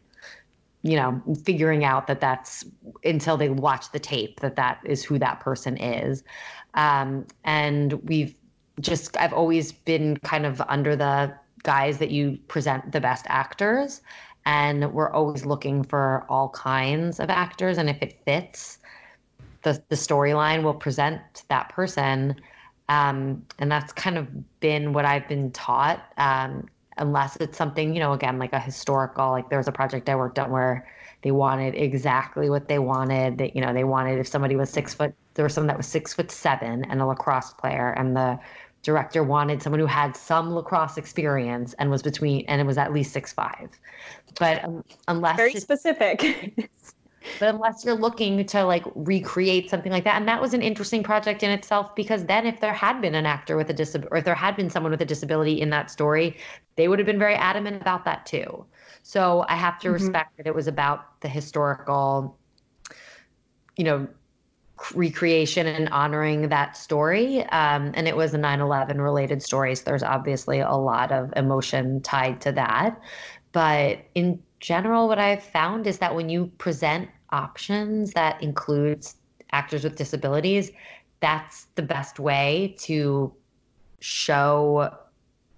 [0.82, 2.64] you know, figuring out that that's
[3.04, 6.24] until they watch the tape that that is who that person is.
[6.74, 8.34] Um, and we've
[8.80, 14.00] just, I've always been kind of under the guise that you present the best actors.
[14.44, 17.78] And we're always looking for all kinds of actors.
[17.78, 18.78] And if it fits,
[19.62, 22.34] the, the storyline will present that person.
[22.88, 24.26] Um, and that's kind of
[24.58, 26.02] been what I've been taught.
[26.16, 26.66] Um,
[26.98, 30.16] unless it's something, you know, again, like a historical, like there was a project I
[30.16, 30.88] worked on where
[31.22, 33.38] they wanted exactly what they wanted.
[33.38, 35.86] That, you know, they wanted if somebody was six foot, there was someone that was
[35.86, 38.38] six foot seven and a lacrosse player, and the
[38.82, 42.92] director wanted someone who had some lacrosse experience and was between, and it was at
[42.92, 43.70] least six five.
[44.38, 46.70] But um, unless very specific.
[47.38, 51.02] but unless you're looking to like recreate something like that and that was an interesting
[51.02, 54.18] project in itself because then if there had been an actor with a disability or
[54.18, 56.36] if there had been someone with a disability in that story
[56.76, 58.64] they would have been very adamant about that too
[59.02, 59.94] so i have to mm-hmm.
[59.94, 62.38] respect that it was about the historical
[63.76, 64.06] you know
[64.94, 70.02] recreation and honoring that story um, and it was a 9-11 related story so there's
[70.02, 73.00] obviously a lot of emotion tied to that
[73.52, 79.16] but in general, what I've found is that when you present options that includes
[79.50, 80.70] actors with disabilities,
[81.20, 83.34] that's the best way to
[84.00, 84.90] show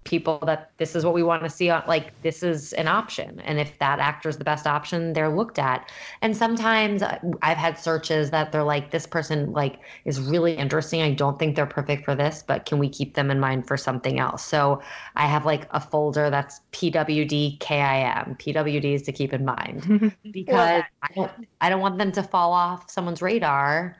[0.05, 3.41] people that this is what we want to see on like this is an option.
[3.41, 5.89] And if that actor is the best option they're looked at.
[6.21, 11.01] And sometimes uh, i've had searches that they're like this person like is really interesting.
[11.01, 13.75] I don't think they're perfect for this but can we keep them in mind for
[13.75, 14.45] something else?
[14.45, 14.81] So
[15.15, 20.15] i have like a folder that's pwd kim pwd is to keep in mind.
[20.31, 23.97] Because i don't i don't want them to fall off someone's radar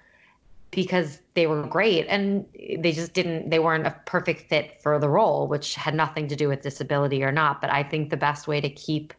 [0.76, 2.06] because they were great.
[2.08, 2.46] And
[2.80, 6.36] they just didn't they weren't a perfect fit for the role which had nothing to
[6.36, 7.62] do with disability or not.
[7.62, 9.14] But i think the best way to keep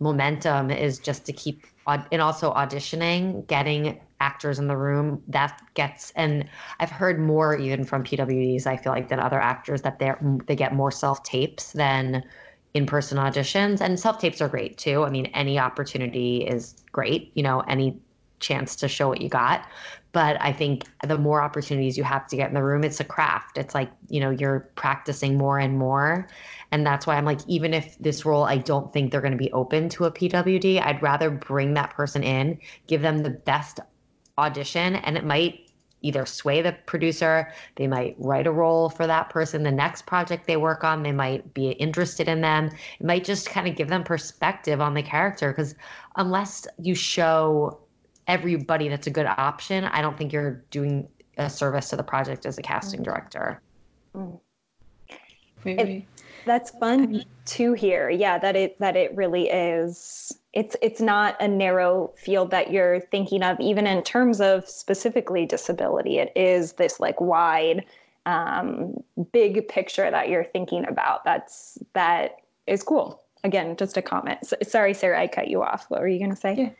[0.00, 5.22] momentum is just to keep and also auditioning getting actors in the room.
[5.28, 6.48] That gets and
[6.80, 10.12] i've heard more even from pwds i feel like than other actors that they
[10.46, 12.22] they get more self tapes than
[12.74, 13.80] in-person auditions.
[13.80, 15.04] And self tapes are great too.
[15.04, 17.30] I mean any opportunity is great.
[17.34, 17.98] You know any
[18.40, 19.66] chance to show what you got
[20.14, 23.04] but I think the more opportunities you have to get in the room, it's a
[23.04, 23.58] craft.
[23.58, 26.28] It's like, you know, you're practicing more and more.
[26.70, 29.36] And that's why I'm like, even if this role, I don't think they're going to
[29.38, 33.80] be open to a PWD, I'd rather bring that person in, give them the best
[34.38, 35.72] audition, and it might
[36.02, 40.46] either sway the producer, they might write a role for that person, the next project
[40.46, 42.66] they work on, they might be interested in them.
[42.66, 45.74] It might just kind of give them perspective on the character because
[46.16, 47.80] unless you show
[48.26, 52.46] everybody that's a good option, I don't think you're doing a service to the project
[52.46, 53.04] as a casting mm.
[53.04, 53.60] director.
[54.14, 54.40] Mm.
[55.66, 56.04] It,
[56.44, 58.10] that's fun to hear.
[58.10, 60.32] Yeah, that it that it really is.
[60.52, 65.46] It's it's not a narrow field that you're thinking of, even in terms of specifically
[65.46, 66.18] disability.
[66.18, 67.84] It is this like wide,
[68.26, 68.94] um,
[69.32, 71.24] big picture that you're thinking about.
[71.24, 73.22] That's that is cool.
[73.42, 74.46] Again, just a comment.
[74.46, 75.86] So, sorry, Sarah, I cut you off.
[75.88, 76.54] What were you going to say?
[76.56, 76.70] Yeah.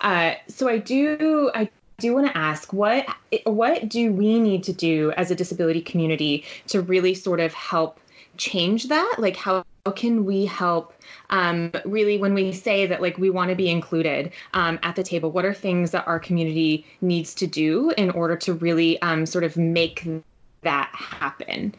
[0.00, 3.06] Uh, so I do I do want to ask what
[3.44, 7.98] what do we need to do as a disability community to really sort of help
[8.36, 9.16] change that?
[9.18, 9.64] Like how
[9.96, 10.94] can we help
[11.30, 15.02] um, really when we say that like we want to be included um, at the
[15.02, 19.26] table what are things that our community needs to do in order to really um,
[19.26, 20.06] sort of make
[20.62, 21.74] that happen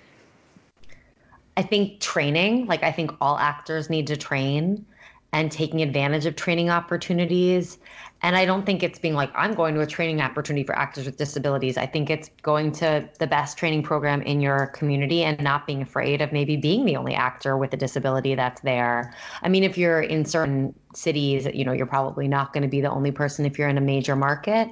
[1.57, 4.85] i think training like i think all actors need to train
[5.31, 7.77] and taking advantage of training opportunities.
[8.21, 11.05] And I don't think it's being like, I'm going to a training opportunity for actors
[11.05, 11.77] with disabilities.
[11.77, 15.81] I think it's going to the best training program in your community and not being
[15.81, 19.13] afraid of maybe being the only actor with a disability that's there.
[19.41, 22.81] I mean, if you're in certain cities, you know, you're probably not going to be
[22.81, 24.67] the only person if you're in a major market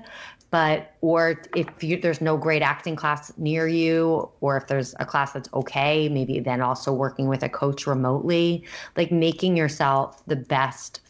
[0.50, 5.06] but or if you, there's no great acting class near you or if there's a
[5.06, 8.64] class that's okay maybe then also working with a coach remotely
[8.96, 11.02] like making yourself the best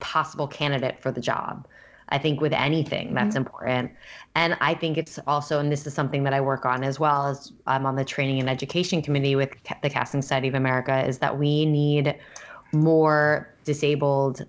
[0.00, 1.66] possible candidate for the job
[2.10, 3.38] i think with anything that's mm-hmm.
[3.38, 3.90] important
[4.34, 7.26] and i think it's also and this is something that i work on as well
[7.26, 9.50] as i'm on the training and education committee with
[9.82, 12.16] the casting society of america is that we need
[12.72, 14.44] more disabled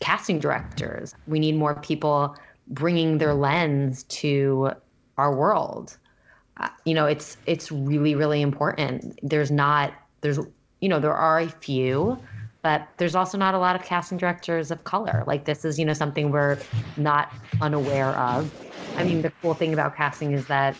[0.00, 2.34] casting directors we need more people
[2.70, 4.70] bringing their lens to
[5.18, 5.98] our world.
[6.56, 9.18] Uh, you know, it's it's really really important.
[9.22, 10.38] There's not there's
[10.80, 12.18] you know there are a few,
[12.62, 15.24] but there's also not a lot of casting directors of color.
[15.26, 16.58] Like this is you know something we're
[16.96, 18.52] not unaware of.
[18.96, 20.76] I mean, the cool thing about casting is that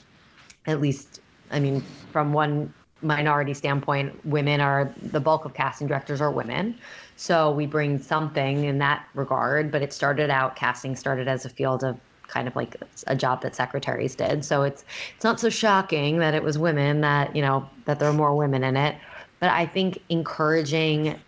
[0.66, 2.72] at least I mean from one
[3.02, 6.78] minority standpoint, women are the bulk of casting directors are women.
[7.20, 11.50] So we bring something in that regard, but it started out casting started as a
[11.50, 12.76] field of kind of like
[13.08, 14.42] a job that secretaries did.
[14.42, 18.08] So it's it's not so shocking that it was women that, you know, that there
[18.08, 18.96] are more women in it.
[19.38, 21.20] But I think encouraging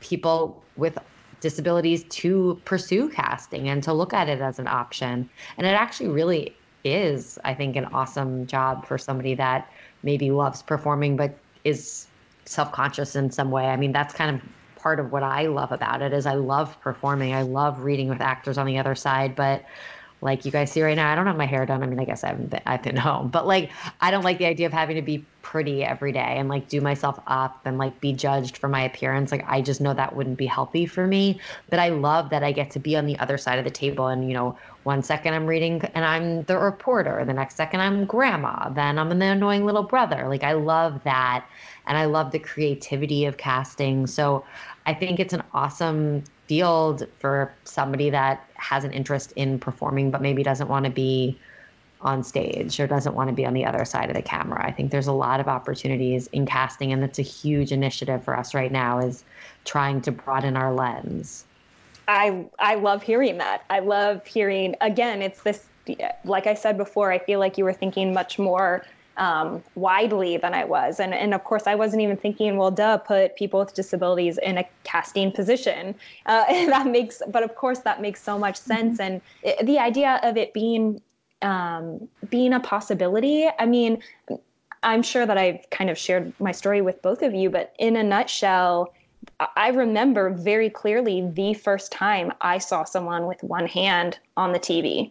[0.00, 0.98] people with
[1.40, 5.30] disabilities to pursue casting and to look at it as an option.
[5.58, 9.70] And it actually really is, I think, an awesome job for somebody that
[10.02, 12.08] maybe loves performing but is
[12.46, 13.66] self-conscious in some way.
[13.66, 14.42] I mean, that's kind of
[14.86, 17.34] part of what I love about it is I love performing.
[17.34, 19.64] I love reading with actors on the other side, but
[20.20, 21.82] like you guys see right now, I don't have my hair done.
[21.82, 24.38] I mean, I guess I haven't been, I've been home, but like, I don't like
[24.38, 27.78] the idea of having to be pretty every day and like do myself up and
[27.78, 29.32] like be judged for my appearance.
[29.32, 31.40] Like, I just know that wouldn't be healthy for me.
[31.68, 34.06] But I love that I get to be on the other side of the table.
[34.06, 38.04] And, you know, one second I'm reading and I'm the reporter, the next second I'm
[38.04, 40.28] grandma, then I'm the annoying little brother.
[40.28, 41.44] Like, I love that.
[41.88, 44.08] And I love the creativity of casting.
[44.08, 44.44] So
[44.86, 50.22] I think it's an awesome field for somebody that has an interest in performing, but
[50.22, 51.38] maybe doesn't want to be
[52.02, 54.64] on stage or doesn't want to be on the other side of the camera.
[54.64, 58.38] I think there's a lot of opportunities in casting, and that's a huge initiative for
[58.38, 59.24] us right now is
[59.64, 61.44] trying to broaden our lens.
[62.06, 63.64] I I love hearing that.
[63.68, 65.20] I love hearing again.
[65.20, 65.66] It's this
[66.24, 68.84] like I said before, I feel like you were thinking much more
[69.16, 71.00] um, widely than I was.
[71.00, 74.58] And, and of course, I wasn't even thinking, well, duh, put people with disabilities in
[74.58, 75.94] a casting position.
[76.26, 79.00] Uh, that makes, but of course, that makes so much sense.
[79.00, 81.00] And it, the idea of it being
[81.42, 84.02] um, being a possibility, I mean,
[84.82, 87.96] I'm sure that I've kind of shared my story with both of you, but in
[87.96, 88.94] a nutshell,
[89.56, 94.58] I remember very clearly the first time I saw someone with one hand on the
[94.58, 95.10] TV.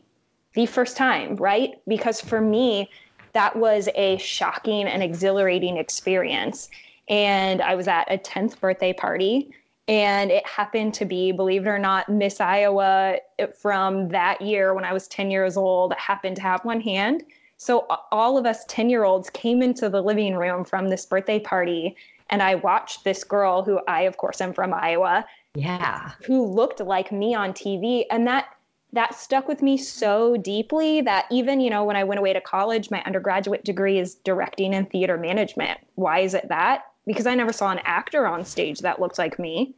[0.53, 1.73] The first time, right?
[1.87, 2.89] Because for me,
[3.35, 6.69] that was a shocking and exhilarating experience.
[7.09, 9.51] And I was at a 10th birthday party,
[9.87, 13.17] and it happened to be, believe it or not, Miss Iowa
[13.61, 17.23] from that year when I was 10 years old happened to have one hand.
[17.57, 21.39] So all of us 10 year olds came into the living room from this birthday
[21.39, 21.95] party,
[22.29, 25.25] and I watched this girl who I, of course, am from Iowa.
[25.53, 26.11] Yeah.
[26.25, 28.05] Who looked like me on TV.
[28.09, 28.47] And that
[28.95, 32.41] that stuck with me so deeply that even, you know, when I went away to
[32.41, 35.79] college, my undergraduate degree is directing and theater management.
[35.95, 36.85] Why is it that?
[37.05, 39.75] Because I never saw an actor on stage that looked like me.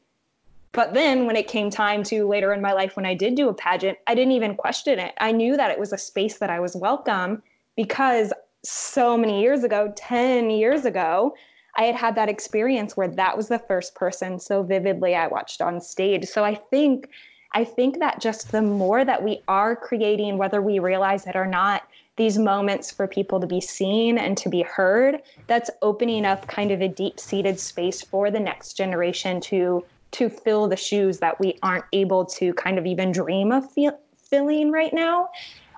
[0.71, 3.49] But then when it came time to later in my life, when I did do
[3.49, 5.15] a pageant, I didn't even question it.
[5.19, 7.41] I knew that it was a space that I was welcome
[7.75, 8.31] because
[8.63, 11.33] so many years ago, 10 years ago,
[11.75, 15.61] I had had that experience where that was the first person so vividly I watched
[15.61, 16.25] on stage.
[16.25, 17.09] So I think
[17.53, 21.45] I think that just the more that we are creating, whether we realize it or
[21.45, 21.83] not,
[22.17, 26.71] these moments for people to be seen and to be heard, that's opening up kind
[26.71, 31.39] of a deep seated space for the next generation to to fill the shoes that
[31.39, 35.29] we aren't able to kind of even dream of feel, filling right now.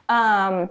[0.07, 0.70] Um,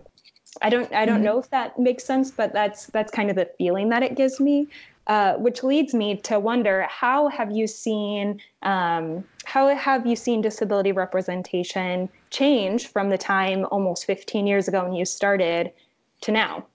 [0.63, 1.25] I don't I don't mm-hmm.
[1.25, 4.41] know if that makes sense, but that's that's kind of the feeling that it gives
[4.41, 4.69] me.
[5.09, 10.43] Uh, which leads me to wonder how have you seen um, how have you seen
[10.43, 15.73] disability representation change from the time almost 15 years ago when you started
[16.21, 16.67] to now?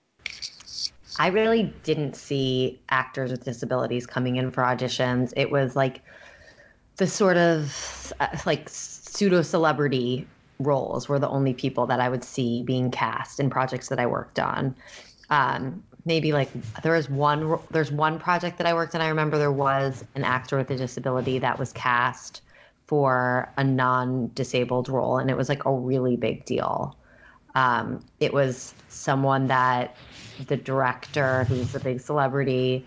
[1.20, 5.32] I really didn't see actors with disabilities coming in for auditions.
[5.36, 6.02] It was like
[6.96, 10.26] the sort of uh, like pseudo celebrity
[10.58, 14.06] roles were the only people that i would see being cast in projects that i
[14.06, 14.74] worked on.
[15.30, 16.50] Um, maybe like
[16.82, 19.00] there is one there's one project that I worked on.
[19.00, 22.42] I remember there was an actor with a disability that was cast
[22.86, 26.96] for a non-disabled role, and it was like a really big deal.
[27.54, 29.96] Um, it was someone that
[30.46, 32.84] the director, who's a big celebrity,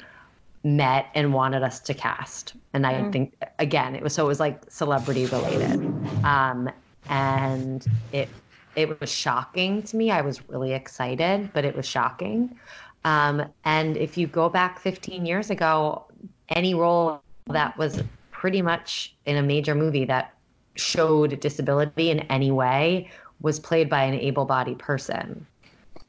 [0.64, 3.12] met and wanted us to cast, and I mm.
[3.12, 5.80] think again it was so it was like celebrity related,
[6.24, 6.70] um,
[7.10, 8.30] and it
[8.76, 10.12] it was shocking to me.
[10.12, 12.56] I was really excited, but it was shocking.
[13.06, 16.06] Um, and if you go back 15 years ago,
[16.50, 20.34] any role that was pretty much in a major movie that
[20.76, 23.10] showed disability in any way
[23.42, 25.46] was played by an able bodied person.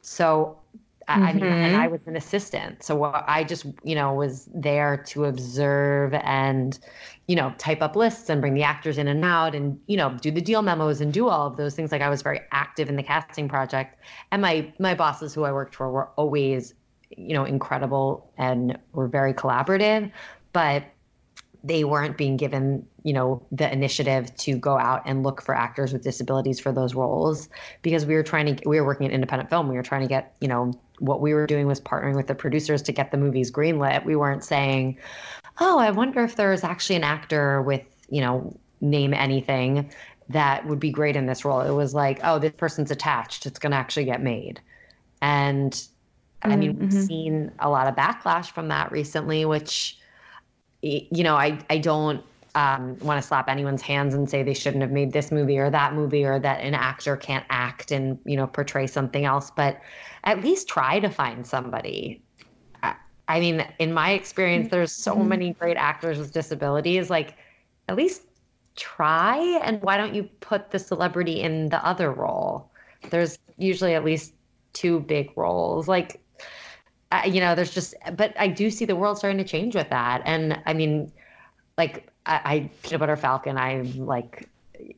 [0.03, 0.59] So,
[1.09, 1.23] mm-hmm.
[1.23, 1.93] I mean, and I mm-hmm.
[1.93, 2.83] was an assistant.
[2.83, 6.79] So I just, you know, was there to observe and,
[7.27, 10.17] you know, type up lists and bring the actors in and out and, you know,
[10.21, 11.93] do the deal memos and do all of those things.
[11.93, 13.99] Like I was very active in the casting project.
[14.33, 16.75] And my, my bosses who I worked for were always
[17.11, 20.11] you know, incredible and were very collaborative,
[20.53, 20.85] but
[21.65, 25.93] they weren't being given, you know, the initiative to go out and look for actors
[25.93, 27.49] with disabilities for those roles
[27.83, 29.69] because we were trying to we were working in independent film.
[29.69, 32.35] We were trying to get, you know, what we were doing was partnering with the
[32.35, 34.05] producers to get the movies greenlit.
[34.05, 34.99] We weren't saying,
[35.59, 39.91] "Oh, I wonder if there's actually an actor with, you know, name anything
[40.29, 43.47] that would be great in this role." It was like, "Oh, this person's attached.
[43.47, 44.61] It's going to actually get made."
[45.21, 45.83] And
[46.43, 46.83] I mean, mm-hmm.
[46.83, 49.99] we've seen a lot of backlash from that recently, which,
[50.83, 52.23] you know, I, I don't
[52.55, 55.71] um, want to slap anyone's hands and say they shouldn't have made this movie or
[55.71, 59.81] that movie or that an actor can't act and, you know, portray something else, but
[60.25, 62.23] at least try to find somebody.
[63.29, 64.77] I mean, in my experience, mm-hmm.
[64.77, 65.29] there's so mm-hmm.
[65.29, 67.11] many great actors with disabilities.
[67.11, 67.37] Like,
[67.89, 68.23] at least
[68.75, 69.61] try.
[69.63, 72.71] And why don't you put the celebrity in the other role?
[73.11, 74.33] There's usually at least
[74.73, 75.89] two big roles.
[75.89, 76.21] Like,
[77.11, 79.89] I, you know, there's just, but I do see the world starting to change with
[79.91, 80.23] that.
[80.25, 81.11] And I mean,
[81.77, 84.49] like, I, I Peanut Butter Falcon, I'm like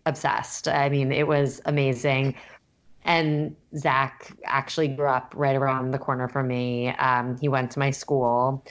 [0.07, 0.69] obsessed.
[0.69, 2.35] I mean, it was amazing.
[3.05, 6.89] And Zack actually grew up right around the corner from me.
[6.89, 8.65] Um, he went to my school,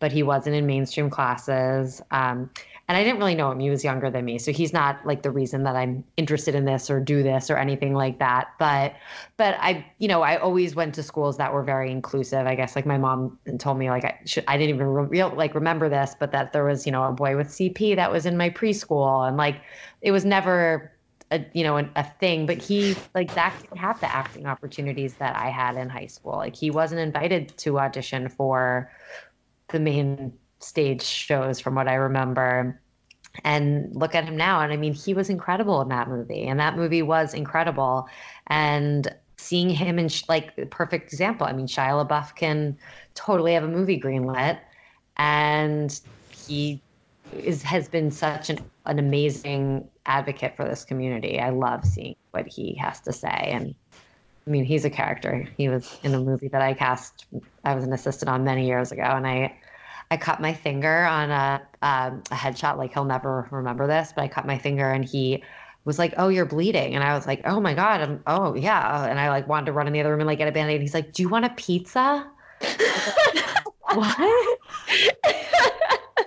[0.00, 2.02] but he wasn't in mainstream classes.
[2.10, 2.50] Um,
[2.88, 3.58] and I didn't really know him.
[3.58, 6.64] He was younger than me, so he's not like the reason that I'm interested in
[6.64, 8.50] this or do this or anything like that.
[8.58, 8.94] But,
[9.36, 12.46] but I, you know, I always went to schools that were very inclusive.
[12.46, 15.54] I guess like my mom told me like I should, I didn't even re- like
[15.56, 18.36] remember this, but that there was you know a boy with CP that was in
[18.36, 19.60] my preschool, and like
[20.00, 20.92] it was never
[21.32, 25.14] a you know a, a thing but he like zack didn't have the acting opportunities
[25.14, 28.90] that i had in high school like he wasn't invited to audition for
[29.68, 32.80] the main stage shows from what i remember
[33.44, 36.58] and look at him now and i mean he was incredible in that movie and
[36.58, 38.08] that movie was incredible
[38.48, 42.76] and seeing him in like the perfect example i mean shia labeouf can
[43.14, 44.58] totally have a movie greenlit
[45.18, 46.00] and
[46.30, 46.80] he
[47.32, 51.40] is has been such an, an amazing advocate for this community.
[51.40, 53.50] I love seeing what he has to say.
[53.52, 53.74] And
[54.46, 55.48] I mean, he's a character.
[55.56, 57.26] He was in a movie that I cast.
[57.64, 59.58] I was an assistant on many years ago, and I,
[60.10, 62.76] I cut my finger on a um, a headshot.
[62.76, 65.42] Like he'll never remember this, but I cut my finger, and he
[65.84, 69.06] was like, "Oh, you're bleeding," and I was like, "Oh my god, I'm, oh yeah,"
[69.06, 70.80] and I like wanted to run in the other room and like get a band-aid.
[70.80, 72.30] He's like, "Do you want a pizza?"
[73.94, 74.58] what?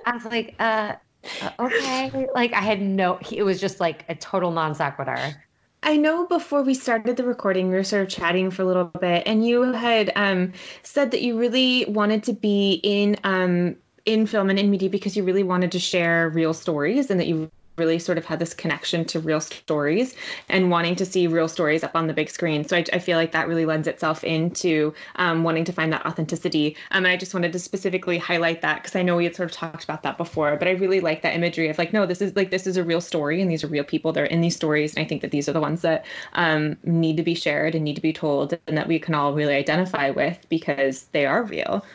[0.06, 0.96] I was like, uh,
[1.42, 2.28] uh, okay.
[2.34, 5.44] Like I had no, it was just like a total non sequitur.
[5.84, 8.86] I know before we started the recording, we were sort of chatting for a little
[8.86, 10.52] bit, and you had um,
[10.84, 13.76] said that you really wanted to be in um,
[14.06, 17.28] in film and in media because you really wanted to share real stories, and that
[17.28, 17.50] you
[17.80, 20.16] really sort of had this connection to real stories
[20.50, 22.68] and wanting to see real stories up on the big screen.
[22.68, 26.06] So I, I feel like that really lends itself into um, wanting to find that
[26.06, 26.76] authenticity.
[26.92, 29.50] Um, and I just wanted to specifically highlight that because I know we had sort
[29.50, 32.22] of talked about that before, but I really like that imagery of like, no, this
[32.22, 34.12] is like, this is a real story and these are real people.
[34.14, 34.96] that are in these stories.
[34.96, 37.84] And I think that these are the ones that um, need to be shared and
[37.84, 41.44] need to be told and that we can all really identify with because they are
[41.44, 41.86] real.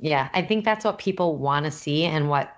[0.00, 2.54] Yeah, I think that's what people want to see and what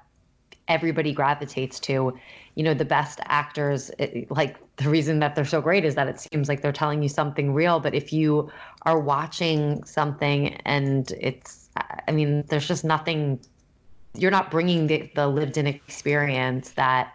[0.68, 2.18] everybody gravitates to
[2.56, 6.08] you know the best actors it, like the reason that they're so great is that
[6.08, 8.50] it seems like they're telling you something real but if you
[8.82, 11.68] are watching something and it's
[12.08, 13.38] i mean there's just nothing
[14.18, 17.12] you're not bringing the, the lived in experience that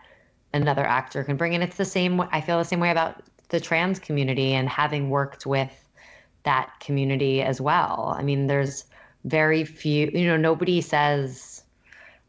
[0.53, 1.55] another actor can bring.
[1.55, 5.09] And it's the same i feel the same way about the trans community and having
[5.09, 5.71] worked with
[6.43, 8.15] that community as well.
[8.17, 8.85] I mean there's
[9.25, 11.50] very few you know nobody says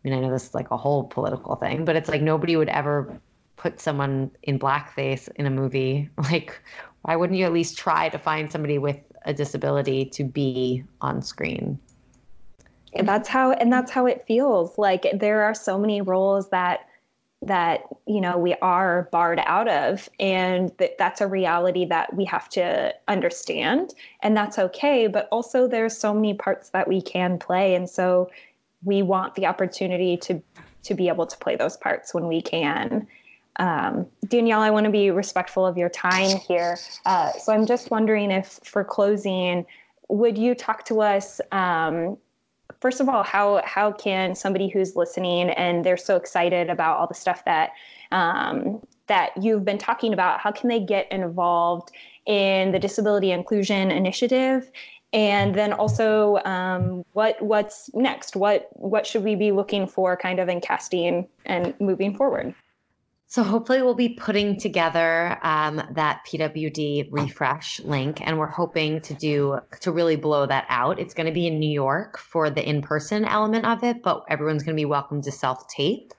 [0.04, 2.68] mean, I know this is like a whole political thing, but it's like nobody would
[2.68, 3.20] ever
[3.56, 6.08] put someone in blackface in a movie.
[6.18, 6.60] Like,
[7.02, 11.22] why wouldn't you at least try to find somebody with a disability to be on
[11.22, 11.78] screen?
[12.94, 14.78] And that's how, and that's how it feels.
[14.78, 16.86] Like there are so many roles that
[17.42, 22.24] that you know we are barred out of and that that's a reality that we
[22.24, 27.38] have to understand and that's okay but also there's so many parts that we can
[27.38, 28.30] play and so
[28.84, 30.42] we want the opportunity to
[30.84, 33.06] to be able to play those parts when we can.
[33.56, 36.76] Um, Danielle, I want to be respectful of your time here.
[37.06, 39.64] Uh, so I'm just wondering if, for closing,
[40.08, 41.40] would you talk to us?
[41.52, 42.16] Um,
[42.80, 47.06] first of all, how how can somebody who's listening and they're so excited about all
[47.06, 47.70] the stuff that
[48.10, 51.90] um, that you've been talking about, how can they get involved
[52.26, 54.70] in the Disability Inclusion Initiative
[55.12, 58.36] and then also um, what what's next?
[58.36, 62.54] What what should we be looking for kind of in casting and moving forward?
[63.26, 69.14] So hopefully we'll be putting together um, that pwd refresh link and we're hoping to
[69.14, 70.98] do to really blow that out.
[70.98, 74.62] It's going to be in new york for the in-person element of it but everyone's
[74.62, 76.12] going to be welcome to self-tape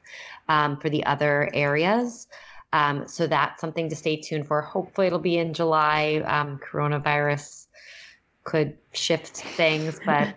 [0.49, 2.27] um, for the other areas.
[2.73, 4.63] Um, so that's something to stay tuned for.
[4.63, 7.67] Hopefully it'll be in july um, coronavirus
[8.43, 10.35] could shift things, but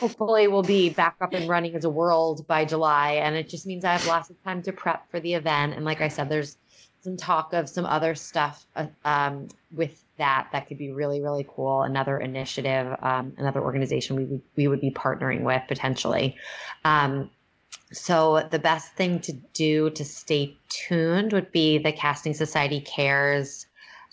[0.00, 3.12] hopefully we'll be back up and running as a world by July.
[3.12, 5.74] And it just means I have lots of time to prep for the event.
[5.74, 6.56] And like I said, there's
[7.02, 11.46] some talk of some other stuff uh, um, with that that could be really, really
[11.48, 11.82] cool.
[11.82, 16.36] Another initiative, um, another organization we would, we would be partnering with potentially.
[16.84, 17.30] Um,
[17.92, 23.66] so the best thing to do to stay tuned would be the Casting Society Cares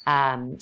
[0.06, 0.58] um,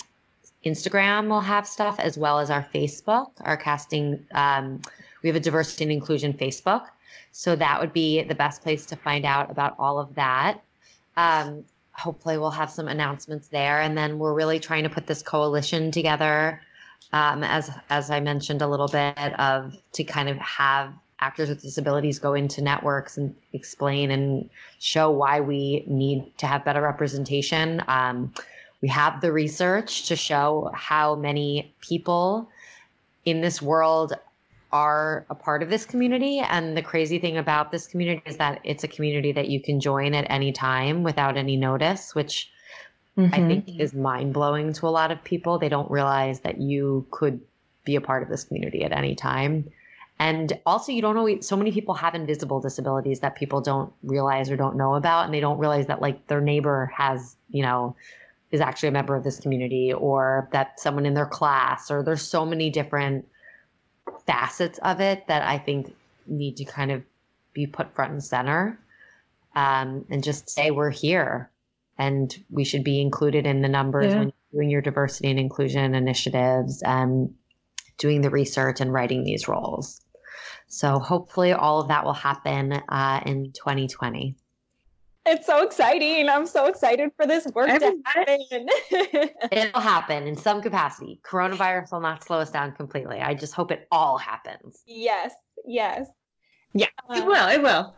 [0.65, 4.25] Instagram will have stuff as well as our Facebook, our casting.
[4.33, 4.81] Um,
[5.21, 6.87] we have a diversity and inclusion Facebook.
[7.31, 10.61] So that would be the best place to find out about all of that.
[11.15, 13.81] Um, hopefully, we'll have some announcements there.
[13.81, 16.61] And then we're really trying to put this coalition together,
[17.13, 21.61] um, as as I mentioned a little bit of to kind of have actors with
[21.61, 24.49] disabilities go into networks and explain and
[24.79, 27.83] show why we need to have better representation.
[27.87, 28.33] Um,
[28.81, 32.49] we have the research to show how many people
[33.25, 34.13] in this world
[34.71, 36.39] are a part of this community.
[36.39, 39.79] And the crazy thing about this community is that it's a community that you can
[39.79, 42.51] join at any time without any notice, which
[43.17, 43.33] mm-hmm.
[43.33, 45.57] I think is mind blowing to a lot of people.
[45.57, 47.39] They don't realize that you could
[47.85, 49.71] be a part of this community at any time.
[50.19, 54.49] And also, you don't know, so many people have invisible disabilities that people don't realize
[54.49, 55.25] or don't know about.
[55.25, 57.95] And they don't realize that, like, their neighbor has, you know,
[58.51, 62.21] is actually a member of this community or that someone in their class or there's
[62.21, 63.25] so many different
[64.25, 65.93] facets of it that I think
[66.25, 67.03] need to kind of
[67.53, 68.79] be put front and center
[69.55, 71.51] um, and just say we're here
[71.97, 74.19] and we should be included in the numbers Yeah.
[74.19, 77.33] when you're doing your diversity and inclusion initiatives and
[77.97, 80.01] doing the research and writing these roles.
[80.67, 84.35] So hopefully all of that will happen uh, in 2020.
[85.27, 86.29] It's so exciting.
[86.29, 88.67] I'm so excited for this work to happen.
[89.51, 91.19] It'll happen in some capacity.
[91.29, 93.19] Coronavirus will not slow us down completely.
[93.19, 94.83] I just hope it all happens.
[94.85, 95.33] yes,
[95.65, 96.07] yes.
[96.73, 97.47] Yeah, it will.
[97.47, 97.95] It will.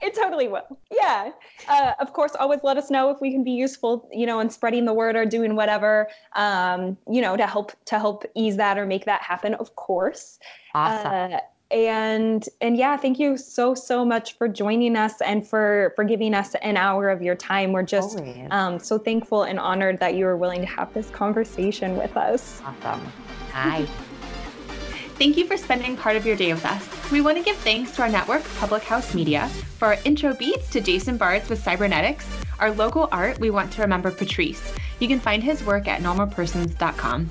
[0.00, 0.78] It totally will.
[0.90, 1.30] Yeah.
[1.68, 4.50] Uh, of course, always let us know if we can be useful, you know, in
[4.50, 8.76] spreading the word or doing whatever, um, you know, to help to help ease that
[8.78, 9.54] or make that happen.
[9.54, 10.38] Of course.
[10.74, 11.34] Awesome.
[11.34, 11.38] Uh,
[11.74, 16.32] and and yeah, thank you so so much for joining us and for for giving
[16.32, 17.72] us an hour of your time.
[17.72, 18.48] We're just Always.
[18.50, 22.62] um, so thankful and honored that you were willing to have this conversation with us.
[22.64, 23.04] Awesome.
[23.52, 23.86] Hi.
[25.16, 26.88] Thank you for spending part of your day with us.
[27.12, 29.48] We want to give thanks to our network, Public House Media,
[29.78, 32.26] for our intro beats to Jason Bartz with Cybernetics.
[32.58, 34.60] Our logo art, we want to remember Patrice.
[34.98, 37.30] You can find his work at normalpersons.com.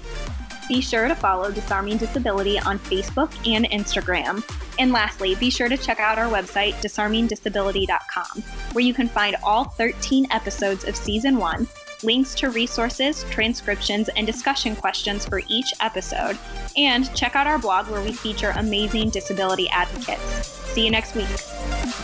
[0.67, 4.43] Be sure to follow Disarming Disability on Facebook and Instagram.
[4.79, 8.41] And lastly, be sure to check out our website, disarmingdisability.com,
[8.71, 11.67] where you can find all 13 episodes of Season 1,
[12.03, 16.37] links to resources, transcriptions, and discussion questions for each episode,
[16.75, 20.47] and check out our blog where we feature amazing disability advocates.
[20.73, 21.27] See you next week.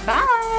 [0.06, 0.59] Bye!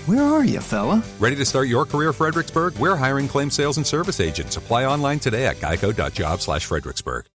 [0.07, 1.03] Where are you, fella?
[1.19, 2.75] Ready to start your career, Fredericksburg?
[2.79, 4.57] We're hiring claim sales and service agents.
[4.57, 7.25] Apply online today at geico.job slash Fredericksburg.